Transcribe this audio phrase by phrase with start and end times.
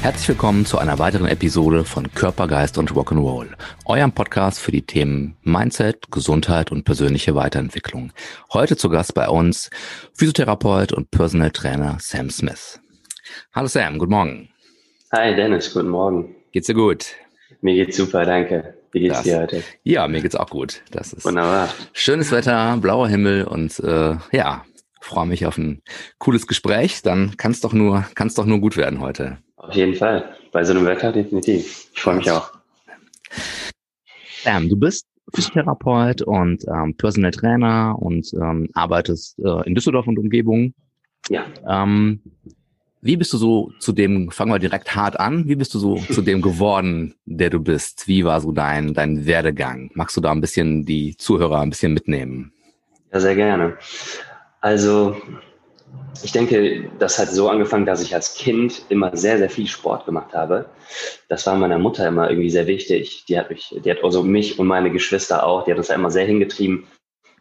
[0.00, 3.48] Herzlich willkommen zu einer weiteren Episode von Körpergeist und Rock'n'Roll,
[3.84, 8.12] eurem Podcast für die Themen Mindset, Gesundheit und persönliche Weiterentwicklung.
[8.52, 9.70] Heute zu Gast bei uns
[10.14, 12.80] Physiotherapeut und Personal Trainer Sam Smith.
[13.52, 14.48] Hallo Sam, guten Morgen.
[15.12, 16.36] Hi Dennis, guten Morgen.
[16.52, 17.06] Geht's dir gut?
[17.60, 18.74] Mir geht's super, danke.
[18.92, 19.64] Wie geht's das, dir heute?
[19.82, 20.82] Ja, mir geht's auch gut.
[20.92, 21.68] Das ist Wunderbar.
[21.92, 24.64] Schönes Wetter, blauer Himmel und äh, ja,
[25.00, 25.82] freue mich auf ein
[26.18, 27.02] cooles Gespräch.
[27.02, 29.38] Dann kann es doch nur, kann doch nur gut werden heute.
[29.58, 30.34] Auf jeden Fall.
[30.52, 31.90] Bei so einem Wetter definitiv.
[31.92, 32.50] Ich freue mich auch.
[34.44, 40.18] Ähm, du bist Physiotherapeut und ähm, Personal Trainer und ähm, arbeitest äh, in Düsseldorf und
[40.18, 40.72] Umgebung.
[41.28, 41.44] Ja.
[41.68, 42.22] Ähm,
[43.00, 45.96] wie bist du so zu dem, fangen wir direkt hart an, wie bist du so
[46.10, 48.08] zu dem geworden, der du bist?
[48.08, 49.90] Wie war so dein, dein Werdegang?
[49.94, 52.52] Magst du da ein bisschen die Zuhörer ein bisschen mitnehmen?
[53.12, 53.76] Ja, sehr gerne.
[54.60, 55.16] Also
[56.22, 60.04] ich denke, das hat so angefangen, dass ich als Kind immer sehr, sehr viel Sport
[60.06, 60.66] gemacht habe.
[61.28, 63.24] Das war meiner Mutter immer irgendwie sehr wichtig.
[63.28, 65.94] Die hat mich, die hat also mich und meine Geschwister auch, die hat uns ja
[65.94, 66.86] immer sehr hingetrieben,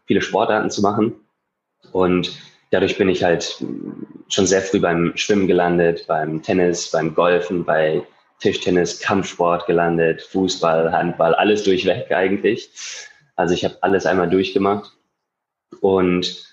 [0.05, 1.15] viele Sportarten zu machen.
[1.91, 2.37] Und
[2.71, 3.63] dadurch bin ich halt
[4.29, 8.03] schon sehr früh beim Schwimmen gelandet, beim Tennis, beim Golfen, bei
[8.39, 12.69] Tischtennis, Kampfsport gelandet, Fußball, Handball, alles durchweg eigentlich.
[13.35, 14.93] Also ich habe alles einmal durchgemacht.
[15.81, 16.46] Und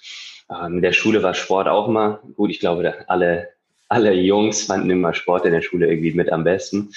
[0.51, 2.51] ähm, in der Schule war Sport auch immer gut.
[2.51, 3.49] Ich glaube, alle,
[3.89, 6.93] alle Jungs fanden immer Sport in der Schule irgendwie mit am besten.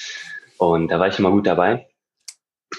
[0.57, 1.87] Und da war ich immer gut dabei.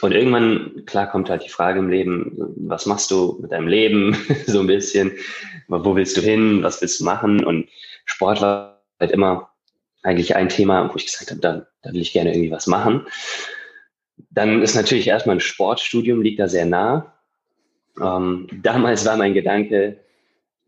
[0.03, 4.17] Und irgendwann, klar, kommt halt die Frage im Leben, was machst du mit deinem Leben?
[4.47, 5.13] so ein bisschen.
[5.69, 6.63] Wo willst du hin?
[6.63, 7.45] Was willst du machen?
[7.45, 7.69] Und
[8.05, 9.51] Sport war halt immer
[10.03, 13.07] eigentlich ein Thema, wo ich gesagt habe, da, da will ich gerne irgendwie was machen.
[14.31, 17.15] Dann ist natürlich erstmal ein Sportstudium, liegt da sehr nah.
[18.01, 19.99] Ähm, damals war mein Gedanke,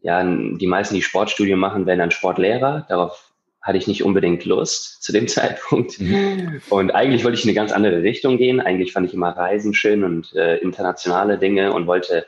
[0.03, 2.87] ja, die meisten, die Sportstudium machen, werden dann Sportlehrer.
[2.89, 6.01] Darauf hatte ich nicht unbedingt Lust zu dem Zeitpunkt.
[6.01, 6.63] Mhm.
[6.71, 8.61] Und eigentlich wollte ich in eine ganz andere Richtung gehen.
[8.61, 12.27] Eigentlich fand ich immer Reisen schön und äh, internationale Dinge und wollte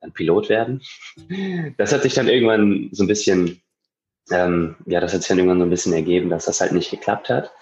[0.00, 0.82] dann Pilot werden.
[1.78, 3.62] Das hat sich dann irgendwann so ein bisschen,
[4.30, 6.90] ähm, ja, das hat sich dann irgendwann so ein bisschen ergeben, dass das halt nicht
[6.90, 7.52] geklappt hat.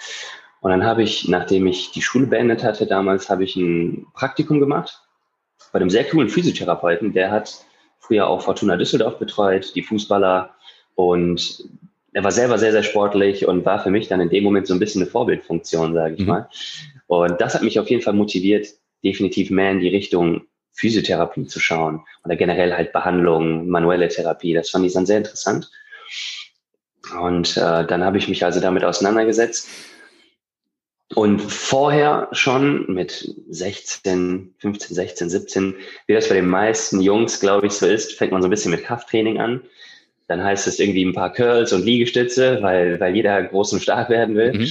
[0.60, 4.60] Und dann habe ich, nachdem ich die Schule beendet hatte, damals habe ich ein Praktikum
[4.60, 5.02] gemacht
[5.72, 7.64] bei einem sehr coolen Physiotherapeuten, der hat
[8.10, 10.50] früher auch Fortuna Düsseldorf betreut, die Fußballer.
[10.96, 11.64] Und
[12.12, 14.74] er war selber sehr, sehr sportlich und war für mich dann in dem Moment so
[14.74, 16.26] ein bisschen eine Vorbildfunktion, sage ich mhm.
[16.26, 16.48] mal.
[17.06, 18.66] Und das hat mich auf jeden Fall motiviert,
[19.04, 24.54] definitiv mehr in die Richtung Physiotherapie zu schauen oder generell halt Behandlung, manuelle Therapie.
[24.54, 25.70] Das fand ich dann sehr interessant.
[27.22, 29.68] Und äh, dann habe ich mich also damit auseinandergesetzt
[31.14, 35.74] und vorher schon mit 16, 15, 16, 17,
[36.06, 38.70] wie das bei den meisten Jungs, glaube ich, so ist, fängt man so ein bisschen
[38.70, 39.62] mit Krafttraining an.
[40.28, 44.08] Dann heißt es irgendwie ein paar Curls und Liegestütze, weil, weil jeder groß und stark
[44.08, 44.52] werden will.
[44.52, 44.70] Mhm.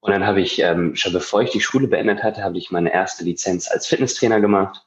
[0.00, 2.92] Und dann habe ich, ähm, schon bevor ich die Schule beendet hatte, habe ich meine
[2.92, 4.84] erste Lizenz als Fitnesstrainer gemacht.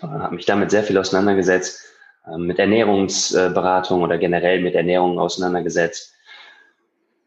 [0.00, 1.84] Äh, habe mich damit sehr viel auseinandergesetzt,
[2.26, 6.14] äh, mit Ernährungsberatung oder generell mit Ernährung auseinandergesetzt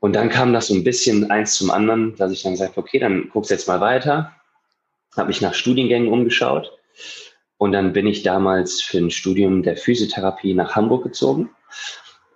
[0.03, 3.00] und dann kam das so ein bisschen eins zum anderen, dass ich dann gesagt okay,
[3.00, 4.34] dann guckst jetzt mal weiter.
[5.16, 6.78] Habe mich nach Studiengängen umgeschaut.
[7.56, 11.52] Und dann bin ich damals für ein Studium der Physiotherapie nach Hamburg gezogen.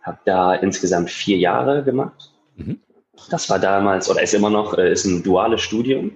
[0.01, 2.31] Habe da insgesamt vier Jahre gemacht.
[2.55, 2.79] Mhm.
[3.29, 6.15] Das war damals oder ist immer noch äh, ist ein duales Studium.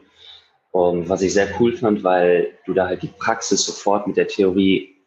[0.72, 4.30] Und was ich sehr cool fand, weil du da halt die Praxis sofort mit der
[4.30, 5.01] Theorie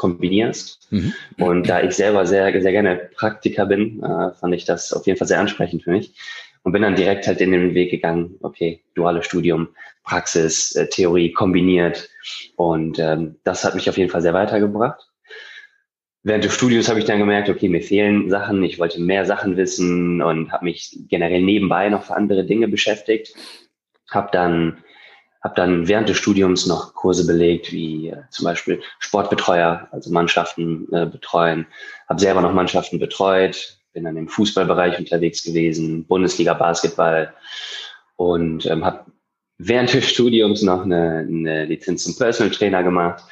[0.00, 0.88] kombinierst.
[0.90, 1.12] Mhm.
[1.38, 5.18] Und da ich selber sehr, sehr gerne Praktiker bin, äh, fand ich das auf jeden
[5.18, 6.14] Fall sehr ansprechend für mich
[6.62, 9.68] und bin dann direkt halt in den Weg gegangen, okay, duales Studium,
[10.02, 12.08] Praxis, äh, Theorie kombiniert
[12.56, 15.06] und ähm, das hat mich auf jeden Fall sehr weitergebracht.
[16.22, 19.56] Während des Studiums habe ich dann gemerkt, okay, mir fehlen Sachen, ich wollte mehr Sachen
[19.58, 23.34] wissen und habe mich generell nebenbei noch für andere Dinge beschäftigt.
[24.10, 24.78] Habe dann
[25.42, 30.86] habe dann während des Studiums noch Kurse belegt, wie äh, zum Beispiel Sportbetreuer, also Mannschaften
[30.92, 31.66] äh, betreuen.
[32.08, 37.32] Habe selber noch Mannschaften betreut, bin dann im Fußballbereich unterwegs gewesen, Bundesliga Basketball
[38.16, 39.06] und ähm, habe
[39.58, 43.24] während des Studiums noch eine, eine Lizenz zum Personal Trainer gemacht.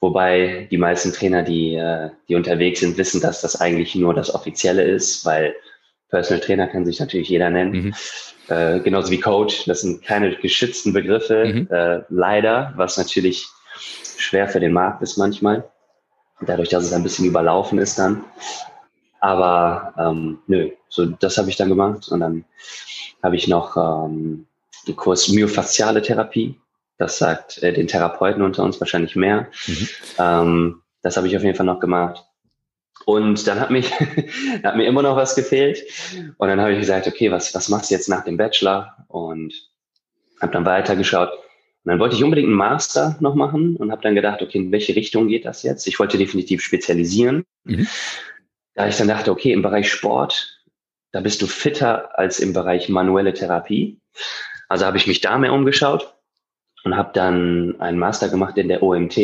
[0.00, 4.32] Wobei die meisten Trainer, die, äh, die unterwegs sind, wissen, dass das eigentlich nur das
[4.32, 5.54] Offizielle ist, weil
[6.08, 7.72] Personal Trainer kann sich natürlich jeder nennen.
[7.72, 7.94] Mhm.
[8.48, 9.64] Äh, genauso wie Coach.
[9.66, 11.68] Das sind keine geschützten Begriffe, mhm.
[11.70, 13.48] äh, leider, was natürlich
[14.18, 15.68] schwer für den Markt ist manchmal.
[16.40, 18.24] Dadurch, dass es ein bisschen überlaufen ist dann.
[19.20, 22.08] Aber ähm, nö, so das habe ich dann gemacht.
[22.08, 22.44] Und dann
[23.22, 24.46] habe ich noch ähm,
[24.86, 26.60] den Kurs Myofasziale Therapie.
[26.98, 29.48] Das sagt äh, den Therapeuten unter uns wahrscheinlich mehr.
[29.66, 29.88] Mhm.
[30.18, 32.24] Ähm, das habe ich auf jeden Fall noch gemacht.
[33.06, 33.92] Und dann hat mich,
[34.62, 35.82] hat mir immer noch was gefehlt.
[36.38, 38.96] Und dann habe ich gesagt, okay, was, was machst du jetzt nach dem Bachelor?
[39.08, 39.54] Und
[40.40, 41.30] habe dann weitergeschaut.
[41.30, 44.72] Und dann wollte ich unbedingt einen Master noch machen und habe dann gedacht, okay, in
[44.72, 45.86] welche Richtung geht das jetzt?
[45.86, 47.44] Ich wollte definitiv spezialisieren.
[47.64, 47.86] Mhm.
[48.74, 50.62] Da ich dann dachte, okay, im Bereich Sport,
[51.12, 54.00] da bist du fitter als im Bereich manuelle Therapie.
[54.68, 56.14] Also habe ich mich da mehr umgeschaut
[56.84, 59.16] und habe dann einen Master gemacht in der OMT.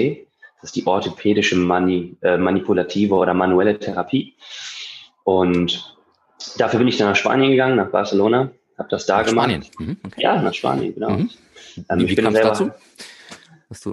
[0.61, 4.35] Das ist die orthopädische Mani äh, manipulative oder manuelle Therapie.
[5.25, 5.97] Und
[6.59, 9.51] dafür bin ich dann nach Spanien gegangen, nach Barcelona, habe das da nach gemacht.
[9.51, 9.67] Spanien?
[9.79, 10.23] Mhm, okay.
[10.23, 11.11] Ja, nach Spanien, genau.
[11.11, 11.31] Mhm.
[11.89, 12.71] Ähm, Wie kam es dazu?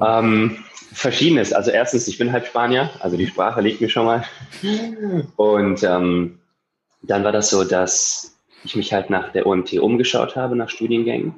[0.01, 0.57] Ähm,
[0.91, 1.53] verschiedenes.
[1.53, 4.25] Also erstens, ich bin halb Spanier, also die Sprache liegt mir schon mal.
[5.35, 6.39] Und ähm,
[7.03, 11.35] dann war das so, dass ich mich halt nach der OMT umgeschaut habe, nach Studiengängen.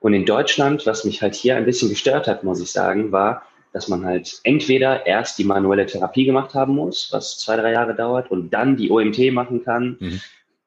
[0.00, 3.42] Und in Deutschland, was mich halt hier ein bisschen gestört hat, muss ich sagen, war,
[3.72, 7.94] dass man halt entweder erst die manuelle Therapie gemacht haben muss, was zwei, drei Jahre
[7.94, 9.96] dauert, und dann die OMT machen kann.
[10.00, 10.20] Mhm.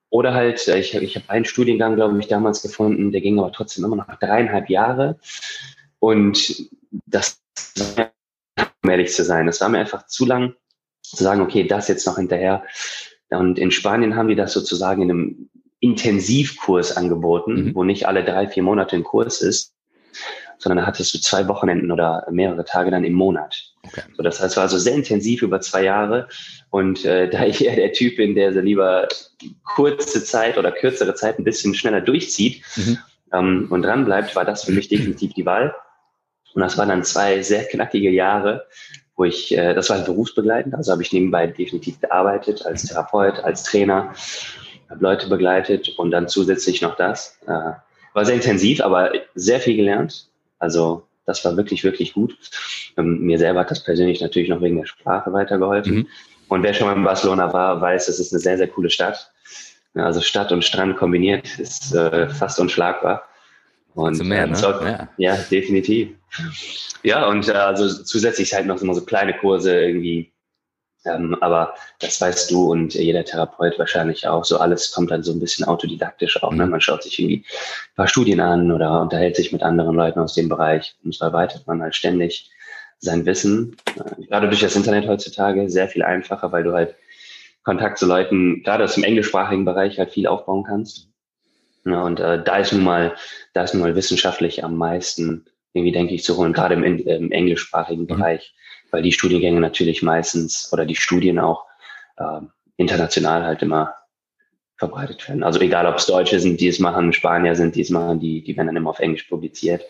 [0.10, 3.52] Oder halt, äh, ich, ich habe einen Studiengang, glaube ich, damals gefunden, der ging aber
[3.52, 5.18] trotzdem immer noch dreieinhalb Jahre.
[6.00, 6.70] Und
[7.06, 7.42] das,
[8.84, 10.56] um ehrlich zu sein, das war mir einfach zu lang
[11.02, 12.64] zu sagen, okay, das jetzt noch hinterher.
[13.30, 15.50] Und in Spanien haben die das sozusagen in einem
[15.80, 17.76] Intensivkurs angeboten, mhm.
[17.76, 19.74] wo nicht alle drei, vier Monate ein Kurs ist,
[20.62, 23.74] sondern da hattest du zwei Wochenenden oder mehrere Tage dann im Monat.
[23.84, 24.02] Okay.
[24.16, 26.28] So, das heißt, war also sehr intensiv über zwei Jahre.
[26.70, 29.08] Und äh, da ich eher der Typ bin, der so lieber
[29.76, 32.98] kurze Zeit oder kürzere Zeit ein bisschen schneller durchzieht mhm.
[33.34, 35.74] ähm, und dran bleibt, war das für mich definitiv die Wahl.
[36.54, 38.68] Und das waren dann zwei sehr knackige Jahre,
[39.16, 43.64] wo ich, äh, das war berufsbegleitend, also habe ich nebenbei definitiv gearbeitet als Therapeut, als
[43.64, 44.14] Trainer,
[44.90, 47.40] habe Leute begleitet und dann zusätzlich noch das.
[47.48, 47.72] Äh,
[48.14, 50.28] war sehr intensiv, aber sehr viel gelernt.
[50.62, 52.38] Also das war wirklich, wirklich gut.
[52.98, 55.96] Ähm, mir selber hat das persönlich natürlich noch wegen der Sprache weitergeholfen.
[55.96, 56.08] Mhm.
[56.48, 59.32] Und wer schon mal in Barcelona war, weiß, es ist eine sehr, sehr coole Stadt.
[59.94, 63.24] Also Stadt und Strand kombiniert ist äh, fast unschlagbar.
[63.94, 64.56] Und also mehr, ne?
[64.56, 65.10] so, ja.
[65.18, 65.36] ja.
[65.50, 66.10] definitiv.
[67.04, 70.31] Ja, und äh, also zusätzlich halt noch immer so kleine Kurse irgendwie
[71.06, 74.46] ähm, aber das weißt du und jeder Therapeut wahrscheinlich auch.
[74.46, 76.52] So alles kommt dann so ein bisschen autodidaktisch auch.
[76.52, 76.66] Ne?
[76.66, 76.72] Mhm.
[76.72, 80.36] Man schaut sich irgendwie ein paar Studien an oder unterhält sich mit anderen Leuten aus
[80.36, 82.52] dem Bereich und so erweitert man halt ständig
[83.00, 83.76] sein Wissen.
[83.96, 86.96] Äh, gerade durch das Internet heutzutage sehr viel einfacher, weil du halt
[87.64, 91.08] Kontakt zu Leuten, gerade aus dem englischsprachigen Bereich, halt viel aufbauen kannst.
[91.86, 93.16] Ja, und äh, da ist nun mal,
[93.54, 97.32] da ist nun mal wissenschaftlich am meisten irgendwie, denke ich, zu holen, gerade im, im
[97.32, 98.08] englischsprachigen mhm.
[98.08, 98.54] Bereich
[98.92, 101.66] weil die Studiengänge natürlich meistens oder die Studien auch
[102.18, 102.42] äh,
[102.78, 103.96] international halt immer
[104.78, 105.44] verbreitet werden.
[105.44, 108.44] Also egal, ob es Deutsche sind, die es machen, Spanier sind, die es machen, die,
[108.44, 109.84] die werden dann immer auf Englisch publiziert.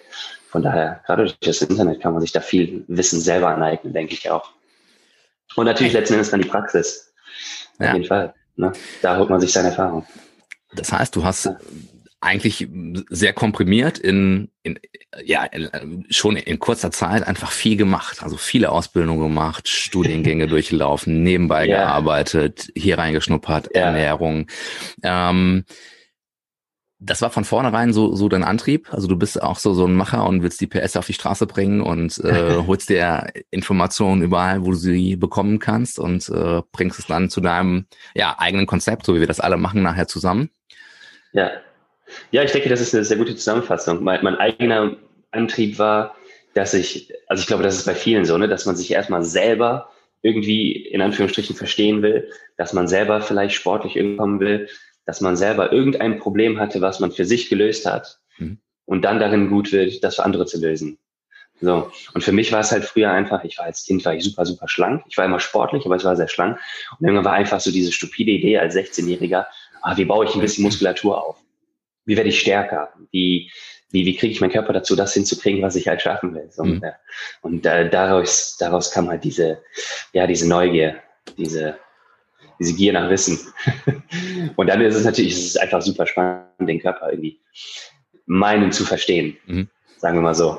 [0.50, 4.14] Von daher, gerade durch das Internet kann man sich da viel Wissen selber aneignen, denke
[4.14, 4.52] ich auch.
[5.56, 7.14] Und natürlich letzten Endes dann die Praxis.
[7.80, 7.94] Auf ja.
[7.94, 8.34] jeden Fall.
[8.58, 8.74] Ne?
[9.02, 10.06] Da holt man sich seine Erfahrung.
[10.76, 11.50] Das heißt, du hast
[12.22, 12.70] eigentlich
[13.10, 14.80] sehr komprimiert in, in
[15.26, 21.24] ja in, schon in kurzer Zeit einfach viel gemacht, also viele Ausbildungen gemacht, Studiengänge durchlaufen,
[21.24, 21.78] nebenbei ja.
[21.78, 23.82] gearbeitet, hier reingeschnuppert, ja.
[23.82, 24.48] Ernährung.
[25.02, 25.66] Ähm,
[27.04, 28.94] das war von vornherein so, so dein Antrieb.
[28.94, 31.48] Also du bist auch so, so ein Macher und willst die PS auf die Straße
[31.48, 37.00] bringen und äh, holst dir Informationen überall, wo du sie bekommen kannst und äh, bringst
[37.00, 40.52] es dann zu deinem ja, eigenen Konzept, so wie wir das alle machen, nachher zusammen.
[41.34, 41.50] Ja,
[42.32, 44.04] ja, ich denke, das ist eine sehr gute Zusammenfassung.
[44.04, 44.96] Mein, mein eigener
[45.32, 46.16] Antrieb war,
[46.54, 49.24] dass ich, also ich glaube, das ist bei vielen so, ne, dass man sich erstmal
[49.24, 49.90] selber
[50.22, 54.68] irgendwie in Anführungsstrichen verstehen will, dass man selber vielleicht sportlich irgendwann will,
[55.06, 58.60] dass man selber irgendein Problem hatte, was man für sich gelöst hat mhm.
[58.86, 61.00] und dann darin gut wird, das für andere zu lösen.
[61.60, 61.92] So.
[62.14, 64.46] Und für mich war es halt früher einfach, ich war als Kind, war ich super,
[64.46, 65.04] super schlank.
[65.08, 66.60] Ich war immer sportlich, aber ich war sehr schlank.
[67.00, 69.46] Und irgendwann war einfach so diese stupide Idee als 16-Jähriger,
[69.82, 71.41] ah, wie baue ich ein bisschen Muskulatur auf?
[72.12, 72.90] Wie werde ich stärker?
[73.12, 73.50] Wie,
[73.92, 76.50] wie, wie kriege ich meinen Körper dazu, das hinzukriegen, was ich halt schaffen will?
[76.52, 76.84] So, mhm.
[77.40, 79.60] Und äh, daraus, daraus kam halt diese,
[80.12, 80.98] ja, diese Neugier,
[81.38, 81.78] diese,
[82.60, 83.40] diese Gier nach Wissen.
[84.58, 87.40] und dann ist es natürlich, es ist einfach super spannend, den Körper irgendwie
[88.26, 89.38] meinen zu verstehen.
[89.46, 89.70] Mhm.
[89.98, 90.58] Sagen wir mal so.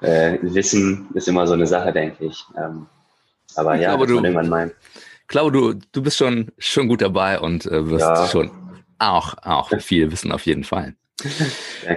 [0.00, 2.42] Äh, Wissen ist immer so eine Sache, denke ich.
[2.56, 2.86] Ähm,
[3.54, 4.72] aber ich ja, glaube, du, irgendwann meint.
[5.20, 8.28] Ich glaube, du, du bist schon, schon gut dabei und äh, wirst ja.
[8.28, 8.50] schon
[8.98, 10.94] auch, auch viel Wissen auf jeden Fall.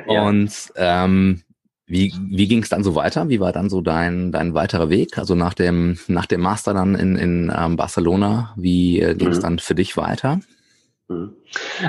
[0.08, 0.24] Ja.
[0.24, 1.44] Und ähm,
[1.92, 3.30] Wie, wie ging es dann so weiter?
[3.30, 5.18] Wie war dann so dein, dein weiterer Weg?
[5.18, 9.40] Also nach dem, nach dem Master dann in, in ähm, Barcelona, wie äh, ging es
[9.40, 9.42] mhm.
[9.42, 10.40] dann für dich weiter?
[11.08, 11.34] Mhm.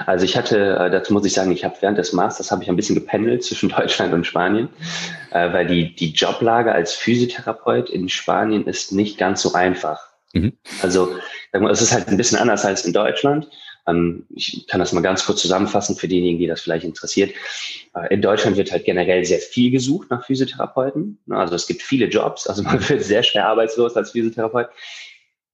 [0.07, 2.71] Also ich hatte, äh, dazu muss ich sagen, ich habe während des Masters habe ich
[2.71, 4.71] ein bisschen gependelt zwischen Deutschland und Spanien,
[5.33, 10.01] äh, weil die, die Joblage als Physiotherapeut in Spanien ist nicht ganz so einfach.
[10.33, 10.55] Mhm.
[10.81, 11.15] Also
[11.53, 13.49] es ist halt ein bisschen anders als in Deutschland.
[13.91, 17.33] Ähm, ich kann das mal ganz kurz zusammenfassen für diejenigen, die das vielleicht interessiert.
[17.95, 21.19] Äh, in Deutschland wird halt generell sehr viel gesucht nach Physiotherapeuten.
[21.31, 24.69] Also es gibt viele Jobs, also man wird sehr schwer arbeitslos als Physiotherapeut.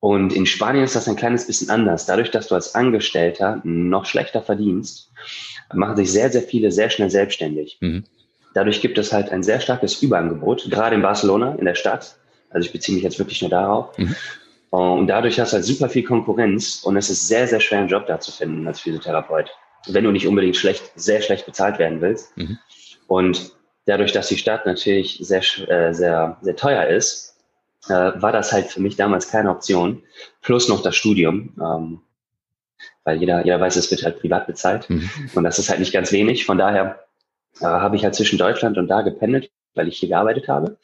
[0.01, 2.07] Und in Spanien ist das ein kleines bisschen anders.
[2.07, 5.11] Dadurch, dass du als Angestellter noch schlechter verdienst,
[5.75, 7.79] machen sich sehr, sehr viele sehr schnell selbstständig.
[7.81, 8.05] Mhm.
[8.55, 12.17] Dadurch gibt es halt ein sehr starkes Überangebot, gerade in Barcelona, in der Stadt.
[12.51, 13.97] Also ich beziehe mich jetzt wirklich nur darauf.
[13.99, 14.15] Mhm.
[14.77, 17.89] Und dadurch hast du halt super viel Konkurrenz und es ist sehr, sehr schwer, einen
[17.89, 19.51] Job da zu finden als Physiotherapeut,
[19.87, 22.37] wenn du nicht unbedingt schlecht, sehr schlecht bezahlt werden willst.
[22.37, 22.59] Mhm.
[23.07, 23.53] Und
[23.87, 25.41] dadurch, dass die Stadt natürlich sehr,
[25.71, 27.39] äh, sehr, sehr teuer ist,
[27.89, 30.03] äh, war das halt für mich damals keine Option.
[30.43, 32.01] Plus noch das Studium, ähm,
[33.05, 35.09] weil jeder, jeder weiß, es wird halt privat bezahlt mhm.
[35.35, 36.45] und das ist halt nicht ganz wenig.
[36.45, 37.03] Von daher
[37.61, 40.77] äh, habe ich halt zwischen Deutschland und da gependelt, weil ich hier gearbeitet habe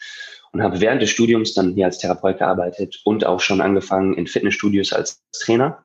[0.53, 4.27] und habe während des Studiums dann hier als Therapeut gearbeitet und auch schon angefangen in
[4.27, 5.85] Fitnessstudios als Trainer.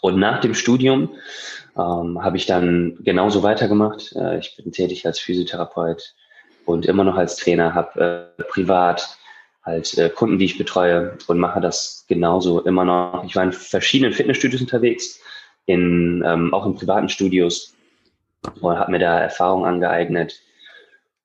[0.00, 1.14] Und nach dem Studium
[1.76, 4.14] ähm, habe ich dann genauso weitergemacht.
[4.14, 6.14] Äh, ich bin tätig als Physiotherapeut
[6.66, 9.18] und immer noch als Trainer, habe äh, privat
[9.64, 13.24] halt äh, Kunden, die ich betreue und mache das genauso immer noch.
[13.24, 15.20] Ich war in verschiedenen Fitnessstudios unterwegs,
[15.66, 17.74] in, ähm, auch in privaten Studios
[18.60, 20.40] und habe mir da Erfahrung angeeignet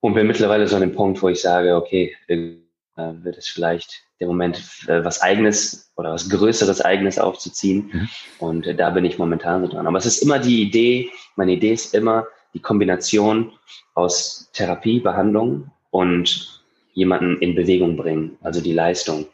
[0.03, 2.55] und bin mittlerweile so an dem Punkt, wo ich sage, okay, äh,
[2.97, 4.57] wird es vielleicht der Moment,
[4.87, 7.89] äh, was Eigenes oder was Größeres Eigenes aufzuziehen.
[7.89, 8.09] Mhm.
[8.37, 9.87] Und äh, da bin ich momentan so dran.
[9.87, 13.53] Aber es ist immer die Idee, meine Idee ist immer die Kombination
[13.93, 19.27] aus Therapie, Behandlung und jemanden in Bewegung bringen, also die Leistung.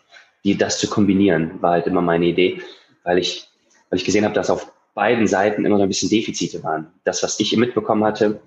[0.44, 2.62] Die, das zu kombinieren, war halt immer meine Idee,
[3.04, 3.50] weil ich,
[3.90, 6.94] weil ich gesehen habe, dass auf beiden Seiten immer so ein bisschen Defizite waren.
[7.06, 8.40] Das, was ich mitbekommen hatte,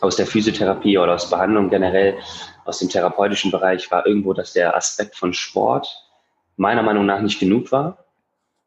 [0.00, 2.18] aus der Physiotherapie oder aus Behandlung generell,
[2.64, 5.88] aus dem therapeutischen Bereich, war irgendwo, dass der Aspekt von Sport
[6.56, 8.04] meiner Meinung nach nicht genug war,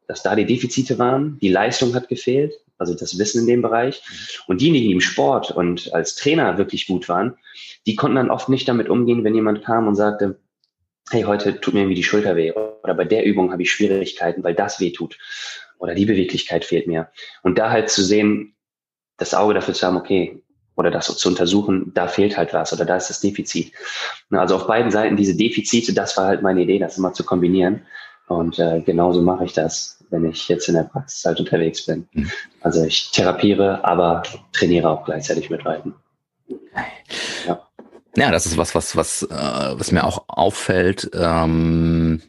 [0.08, 4.02] dass da die Defizite waren, die Leistung hat gefehlt, also das Wissen in dem Bereich.
[4.48, 7.38] Und diejenigen, die im Sport und als Trainer wirklich gut waren,
[7.86, 10.40] die konnten dann oft nicht damit umgehen, wenn jemand kam und sagte,
[11.12, 14.44] hey, heute tut mir irgendwie die Schulter weh oder bei der Übung habe ich Schwierigkeiten,
[14.44, 15.18] weil das weh tut
[15.78, 17.10] oder die Beweglichkeit fehlt mir.
[17.42, 18.56] Und da halt zu sehen,
[19.18, 20.42] das Auge dafür zu haben, okay,
[20.82, 23.72] oder das zu untersuchen, da fehlt halt was oder da ist das Defizit.
[24.32, 27.82] Also auf beiden Seiten diese Defizite, das war halt meine Idee, das immer zu kombinieren.
[28.28, 32.08] Und äh, genauso mache ich das, wenn ich jetzt in der Praxis halt unterwegs bin.
[32.14, 32.32] Mhm.
[32.62, 34.24] Also ich therapiere, aber
[34.54, 35.94] trainiere auch gleichzeitig mit Reiten.
[37.46, 37.68] Ja.
[38.16, 41.12] ja, das ist was, was, was, äh, was mir auch auffällt.
[41.14, 42.22] Ähm,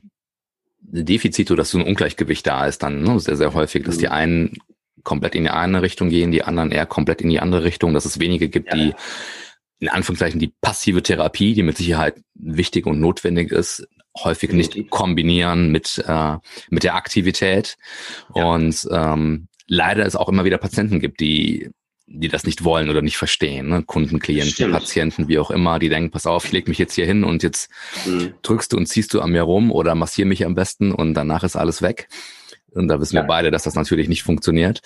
[0.80, 4.12] Defizite, dass so ein Ungleichgewicht da ist, dann ne, sehr, sehr häufig, dass die mhm.
[4.12, 4.56] einen
[5.02, 8.04] komplett in die eine Richtung gehen, die anderen eher komplett in die andere Richtung, dass
[8.04, 8.76] es wenige gibt, ja.
[8.76, 8.94] die
[9.80, 15.73] in Anführungszeichen die passive Therapie, die mit Sicherheit wichtig und notwendig ist, häufig nicht kombinieren
[15.73, 16.37] mit, äh,
[16.71, 17.76] mit der Aktivität.
[18.35, 18.44] Ja.
[18.44, 21.71] Und ähm, leider es auch immer wieder Patienten gibt, die
[22.06, 23.68] die das nicht wollen oder nicht verstehen.
[23.68, 23.82] Ne?
[23.85, 24.73] Kunden, Klienten, Stimmt.
[24.73, 27.42] Patienten, wie auch immer, die denken, pass auf, ich leg mich jetzt hier hin und
[27.42, 27.71] jetzt
[28.04, 28.35] mhm.
[28.42, 31.42] drückst du und ziehst du an mir rum oder massier mich am besten und danach
[31.42, 32.09] ist alles weg.
[32.75, 33.23] Und da wissen ja.
[33.23, 34.81] wir beide, dass das natürlich nicht funktioniert.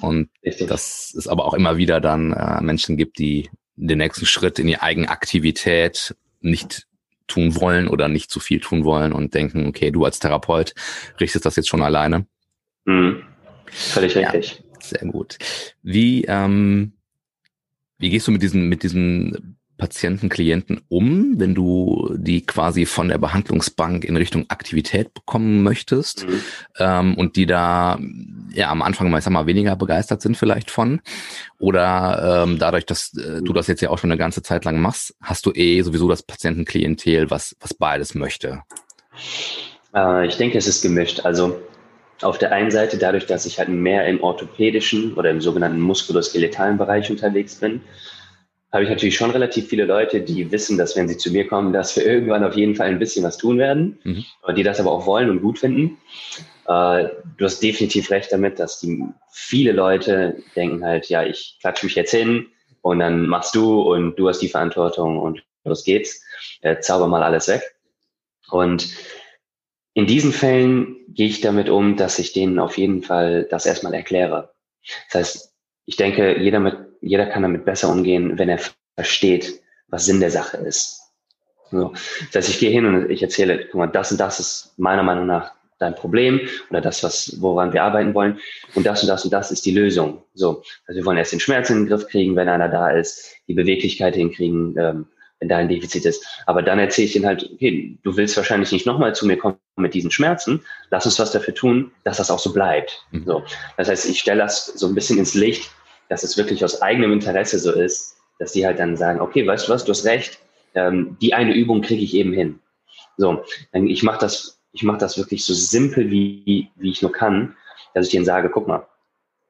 [0.00, 0.68] Und Richtig.
[0.68, 4.66] dass es aber auch immer wieder dann äh, Menschen gibt, die den nächsten Schritt in
[4.66, 6.86] die Eigenaktivität nicht
[7.26, 10.74] tun wollen oder nicht zu viel tun wollen und denken, okay, du als Therapeut
[11.20, 12.26] richtest das jetzt schon alleine.
[12.84, 13.22] Mhm.
[13.66, 14.62] Völlig richtig.
[14.64, 15.38] Ja, sehr gut.
[15.82, 16.92] Wie, ähm,
[17.98, 23.08] wie gehst du mit diesen, mit diesen Patienten, Klienten um, wenn du die quasi von
[23.08, 26.40] der Behandlungsbank in Richtung Aktivität bekommen möchtest mhm.
[26.78, 27.98] ähm, und die da
[28.54, 31.00] ja am Anfang mal, ich sag mal weniger begeistert sind vielleicht von
[31.58, 34.80] oder ähm, dadurch, dass äh, du das jetzt ja auch schon eine ganze Zeit lang
[34.80, 38.62] machst, hast du eh sowieso das Patientenklientel, was was beides möchte.
[39.96, 41.26] Äh, ich denke, es ist gemischt.
[41.26, 41.60] Also
[42.20, 46.78] auf der einen Seite dadurch, dass ich halt mehr im orthopädischen oder im sogenannten muskuloskeletalen
[46.78, 47.80] Bereich unterwegs bin,
[48.72, 51.72] habe ich natürlich schon relativ viele Leute, die wissen, dass wenn sie zu mir kommen,
[51.72, 54.24] dass wir irgendwann auf jeden Fall ein bisschen was tun werden, mhm.
[54.56, 55.98] die das aber auch wollen und gut finden.
[56.66, 61.84] Äh, du hast definitiv recht damit, dass die viele Leute denken halt, ja, ich klatsche
[61.84, 62.46] mich jetzt hin
[62.80, 66.24] und dann machst du und du hast die Verantwortung und los geht's,
[66.62, 67.62] äh, zauber mal alles weg.
[68.50, 68.88] Und
[69.94, 73.92] in diesen Fällen gehe ich damit um, dass ich denen auf jeden Fall das erstmal
[73.92, 74.54] erkläre.
[75.10, 78.60] Das heißt, ich denke, jeder, mit, jeder kann damit besser umgehen, wenn er
[78.94, 81.00] versteht, was Sinn der Sache ist.
[81.70, 81.92] So.
[82.32, 85.02] Das heißt, ich gehe hin und ich erzähle, guck mal, das und das ist meiner
[85.02, 86.40] Meinung nach dein Problem
[86.70, 88.38] oder das, was, woran wir arbeiten wollen.
[88.74, 90.22] Und das und das und das ist die Lösung.
[90.34, 90.62] So.
[90.86, 93.54] Also wir wollen erst den Schmerz in den Griff kriegen, wenn einer da ist, die
[93.54, 95.06] Beweglichkeit hinkriegen, ähm,
[95.40, 96.24] wenn da ein Defizit ist.
[96.46, 99.56] Aber dann erzähle ich ihnen halt, okay, du willst wahrscheinlich nicht nochmal zu mir kommen
[99.76, 100.62] mit diesen Schmerzen.
[100.90, 103.04] Lass uns was dafür tun, dass das auch so bleibt.
[103.10, 103.24] Mhm.
[103.24, 103.42] So.
[103.76, 105.68] Das heißt, ich stelle das so ein bisschen ins Licht,
[106.12, 109.66] dass es wirklich aus eigenem Interesse so ist, dass die halt dann sagen, okay, weißt
[109.66, 110.40] du was, du hast recht,
[110.74, 112.60] ähm, die eine Übung kriege ich eben hin.
[113.16, 113.42] So,
[113.72, 117.56] ich mache das, ich mache das wirklich so simpel wie, wie ich nur kann,
[117.94, 118.86] dass ich denen sage, guck mal,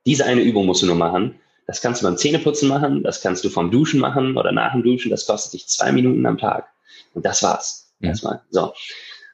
[0.07, 1.41] diese eine Übung musst du nur machen.
[1.67, 4.85] Das kannst du beim Zähneputzen machen, das kannst du vom Duschen machen oder nach dem
[4.85, 5.11] Duschen.
[5.11, 6.69] Das kostet dich zwei Minuten am Tag.
[7.15, 7.93] Und das war's.
[7.99, 8.11] Ja.
[8.11, 8.41] Erstmal.
[8.51, 8.73] So.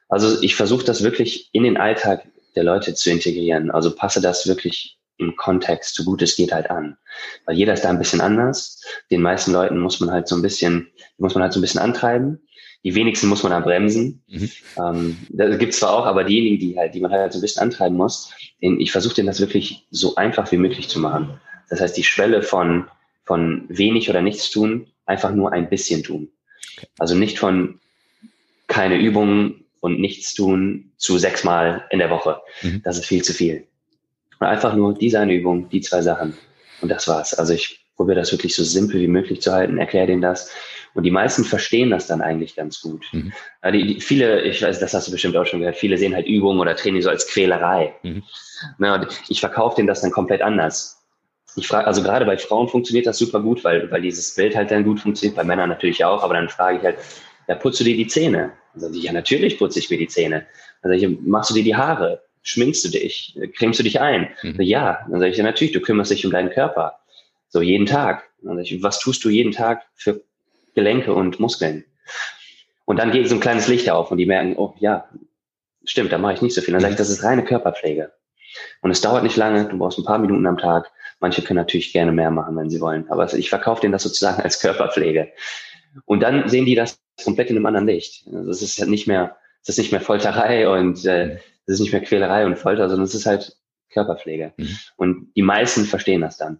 [0.07, 3.69] Also ich versuche das wirklich in den Alltag der Leute zu integrieren.
[3.69, 6.97] Also passe das wirklich im Kontext, so gut es geht, halt an.
[7.45, 8.81] Weil jeder ist da ein bisschen anders.
[9.11, 11.81] Den meisten Leuten muss man halt so ein bisschen, muss man halt so ein bisschen
[11.81, 12.41] antreiben.
[12.85, 14.23] Die wenigsten muss man da bremsen.
[14.27, 14.51] Mhm.
[14.77, 17.61] Ähm, das gibt's zwar auch, aber diejenigen, die halt, die man halt so ein bisschen
[17.61, 21.39] antreiben muss, den, ich versuche denen das wirklich so einfach wie möglich zu machen.
[21.69, 22.87] Das heißt, die Schwelle von,
[23.25, 26.29] von wenig oder nichts tun, einfach nur ein bisschen tun.
[26.97, 27.79] Also nicht von
[28.67, 32.41] keine Übungen und nichts tun zu sechsmal in der Woche.
[32.61, 32.81] Mhm.
[32.83, 33.65] Das ist viel zu viel.
[34.39, 36.37] Einfach nur diese eine Übung, die zwei Sachen.
[36.81, 37.33] Und das war's.
[37.33, 40.49] Also ich probiere das wirklich so simpel wie möglich zu halten, erkläre denen das.
[40.93, 43.05] Und die meisten verstehen das dann eigentlich ganz gut.
[43.11, 43.33] Mhm.
[43.73, 46.25] Die, die, viele, ich weiß, das hast du bestimmt auch schon gehört, viele sehen halt
[46.25, 47.93] Übungen oder Training so als Quälerei.
[48.03, 48.23] Mhm.
[48.77, 51.05] Na, ich verkaufe denen das dann komplett anders.
[51.55, 54.71] Ich frage, also gerade bei Frauen funktioniert das super gut, weil, weil dieses Bild halt
[54.71, 56.97] dann gut funktioniert, bei Männern natürlich auch, aber dann frage ich halt,
[57.47, 58.51] ja, putzt du dir die Zähne?
[58.75, 60.45] Also, ja, natürlich putze ich mir die Zähne.
[60.81, 62.21] Also, machst du dir die Haare?
[62.49, 63.37] Schminkst du dich?
[63.57, 64.29] Cremst du dich ein?
[64.43, 64.61] Mhm.
[64.61, 66.99] Ja, dann sage ich, ja natürlich, du kümmerst dich um deinen Körper.
[67.47, 68.23] So jeden Tag.
[68.41, 70.21] Dann ich, was tust du jeden Tag für
[70.75, 71.85] Gelenke und Muskeln?
[72.85, 75.07] Und dann geht so ein kleines Licht auf und die merken, oh ja,
[75.83, 76.71] stimmt, da mache ich nicht so viel.
[76.71, 77.03] Dann sage ich, mhm.
[77.03, 78.11] das ist reine Körperpflege.
[78.81, 80.89] Und es dauert nicht lange, du brauchst ein paar Minuten am Tag.
[81.19, 83.09] Manche können natürlich gerne mehr machen, wenn sie wollen.
[83.09, 85.31] Aber ich verkaufe denen das sozusagen als Körperpflege.
[86.05, 88.25] Und dann sehen die das komplett in einem anderen Licht.
[88.33, 91.39] Also es ist halt nicht mehr, es ist nicht mehr Folterei und äh, mhm.
[91.69, 93.55] Das ist nicht mehr Quälerei und Folter, sondern es ist halt
[93.93, 94.53] Körperpflege.
[94.57, 94.77] Mhm.
[94.97, 96.57] Und die meisten verstehen das dann.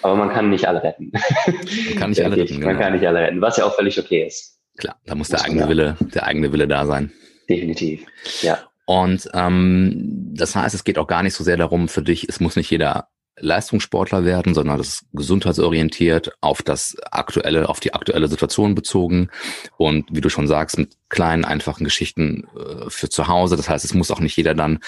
[0.00, 1.10] Aber man kann nicht alle retten.
[1.10, 2.54] Man kann nicht alle retten.
[2.54, 2.66] Genau.
[2.68, 4.60] Man kann nicht alle retten, was ja auch völlig okay ist.
[4.76, 7.10] Klar, da muss, muss der eigene Wille, der eigene Wille da sein.
[7.48, 8.06] Definitiv,
[8.42, 8.60] ja.
[8.86, 12.38] Und ähm, das heißt, es geht auch gar nicht so sehr darum für dich, es
[12.38, 18.28] muss nicht jeder Leistungssportler werden, sondern das ist gesundheitsorientiert, auf das aktuelle, auf die aktuelle
[18.28, 19.30] Situation bezogen.
[19.76, 23.56] Und wie du schon sagst, mit kleinen, einfachen Geschichten äh, für zu Hause.
[23.56, 24.78] Das heißt, es muss auch nicht jeder dann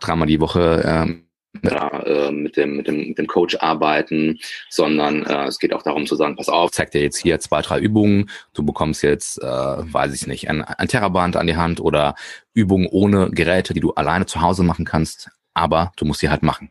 [0.00, 1.26] dreimal die Woche ähm,
[1.62, 6.06] äh, mit, dem, mit, dem, mit dem Coach arbeiten, sondern äh, es geht auch darum
[6.06, 9.46] zu sagen, pass auf, zeig dir jetzt hier zwei, drei Übungen, du bekommst jetzt, äh,
[9.46, 12.14] weiß ich nicht, ein, ein Terraband an die Hand oder
[12.52, 16.42] Übungen ohne Geräte, die du alleine zu Hause machen kannst, aber du musst sie halt
[16.42, 16.70] machen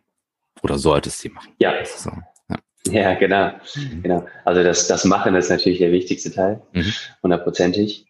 [0.65, 1.53] oder solltest sie machen.
[1.59, 1.73] Ja.
[1.85, 2.11] So,
[2.49, 2.91] ja.
[2.91, 3.13] ja.
[3.13, 3.51] genau.
[3.75, 4.03] Mhm.
[4.03, 4.27] genau.
[4.43, 6.91] Also das, das Machen ist natürlich der wichtigste Teil, mhm.
[7.23, 8.07] hundertprozentig.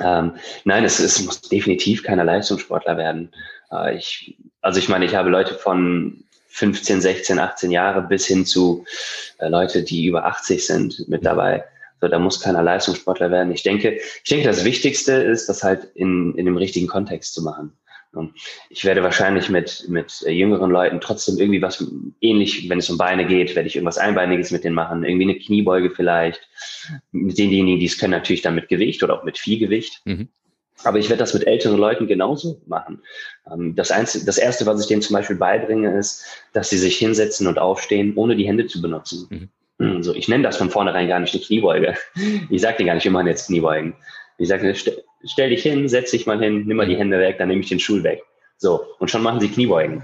[0.00, 3.32] Ähm, nein, es, es muss definitiv keiner Leistungssportler werden.
[3.70, 8.44] Äh, ich, also ich meine, ich habe Leute von 15, 16, 18 Jahre bis hin
[8.44, 8.84] zu
[9.38, 11.64] äh, Leute, die über 80 sind mit dabei.
[12.00, 13.52] So, da muss keiner Leistungssportler werden.
[13.52, 17.42] Ich denke, ich denke, das Wichtigste ist, das halt in, in dem richtigen Kontext zu
[17.42, 17.76] machen.
[18.68, 21.84] Ich werde wahrscheinlich mit, mit äh, jüngeren Leuten trotzdem irgendwie was
[22.20, 25.38] ähnlich, wenn es um Beine geht, werde ich irgendwas Einbeiniges mit denen machen, irgendwie eine
[25.38, 26.48] Kniebeuge vielleicht.
[27.12, 30.02] Mit denjenigen, die es können, natürlich dann mit Gewicht oder auch mit viel Gewicht.
[30.04, 30.28] Mhm.
[30.82, 33.02] Aber ich werde das mit älteren Leuten genauso machen.
[33.52, 36.96] Ähm, das, Einzige, das Erste, was ich denen zum Beispiel beibringe, ist, dass sie sich
[36.96, 39.26] hinsetzen und aufstehen, ohne die Hände zu benutzen.
[39.30, 39.48] Mhm.
[39.80, 41.94] Hm, so, ich nenne das von vornherein gar nicht eine Kniebeuge.
[42.50, 43.94] Ich sage dir gar nicht, wir machen jetzt Kniebeugen.
[44.40, 47.48] Ich sage, stell dich hin, setz dich mal hin, nimm mal die Hände weg, dann
[47.48, 48.22] nehme ich den Stuhl weg.
[48.56, 50.02] So, und schon machen sie Kniebeugen,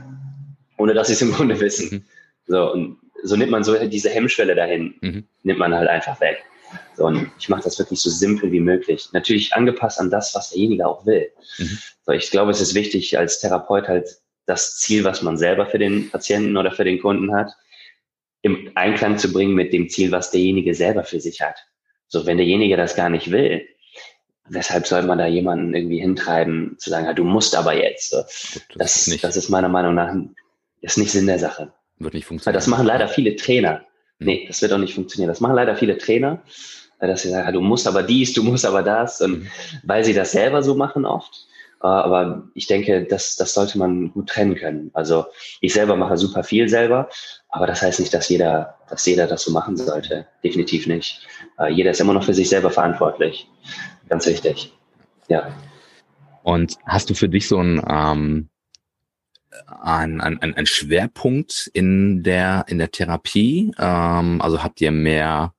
[0.77, 1.91] ohne dass sie es im Grunde wissen.
[1.91, 2.05] Mhm.
[2.47, 5.25] So, und so nimmt man so diese Hemmschwelle dahin, mhm.
[5.43, 6.45] nimmt man halt einfach weg.
[6.97, 9.09] So, und ich mache das wirklich so simpel wie möglich.
[9.13, 11.31] Natürlich angepasst an das, was derjenige auch will.
[11.57, 11.79] Mhm.
[12.05, 15.79] So, ich glaube, es ist wichtig, als Therapeut halt das Ziel, was man selber für
[15.79, 17.53] den Patienten oder für den Kunden hat,
[18.43, 21.57] im Einklang zu bringen mit dem Ziel, was derjenige selber für sich hat.
[22.09, 23.67] So, wenn derjenige das gar nicht will,
[24.49, 28.13] weshalb soll man da jemanden irgendwie hintreiben, zu sagen, ja, du musst aber jetzt.
[28.13, 30.15] Das, das, ist das, ist meiner Meinung nach
[30.81, 31.73] ist nicht Sinn der Sache.
[31.99, 32.55] Wird nicht funktionieren.
[32.55, 33.83] Das machen leider viele Trainer.
[34.19, 34.27] Mhm.
[34.27, 35.29] Nee, das wird auch nicht funktionieren.
[35.29, 36.43] Das machen leider viele Trainer,
[37.01, 39.21] dass sie sagen, ja, du musst aber dies, du musst aber das.
[39.21, 39.49] Und mhm.
[39.83, 41.47] weil sie das selber so machen oft
[41.83, 44.91] Äh, aber ich denke, das, das sollte man gut trennen können.
[44.95, 45.27] Also
[45.61, 47.09] ich selber mache super viel selber,
[47.51, 50.27] aber das heißt nicht, dass jeder, dass jeder das so machen sollte.
[50.43, 51.27] Definitiv nicht.
[51.59, 53.47] Äh, jeder ist immer noch für sich selber verantwortlich.
[54.09, 54.73] Ganz wichtig.
[55.29, 55.53] Ja.
[56.43, 58.49] Und hast du für dich so ein, ähm,
[59.67, 63.73] ein, ein, ein Schwerpunkt in der, in der Therapie?
[63.79, 65.55] Ähm, also habt ihr mehr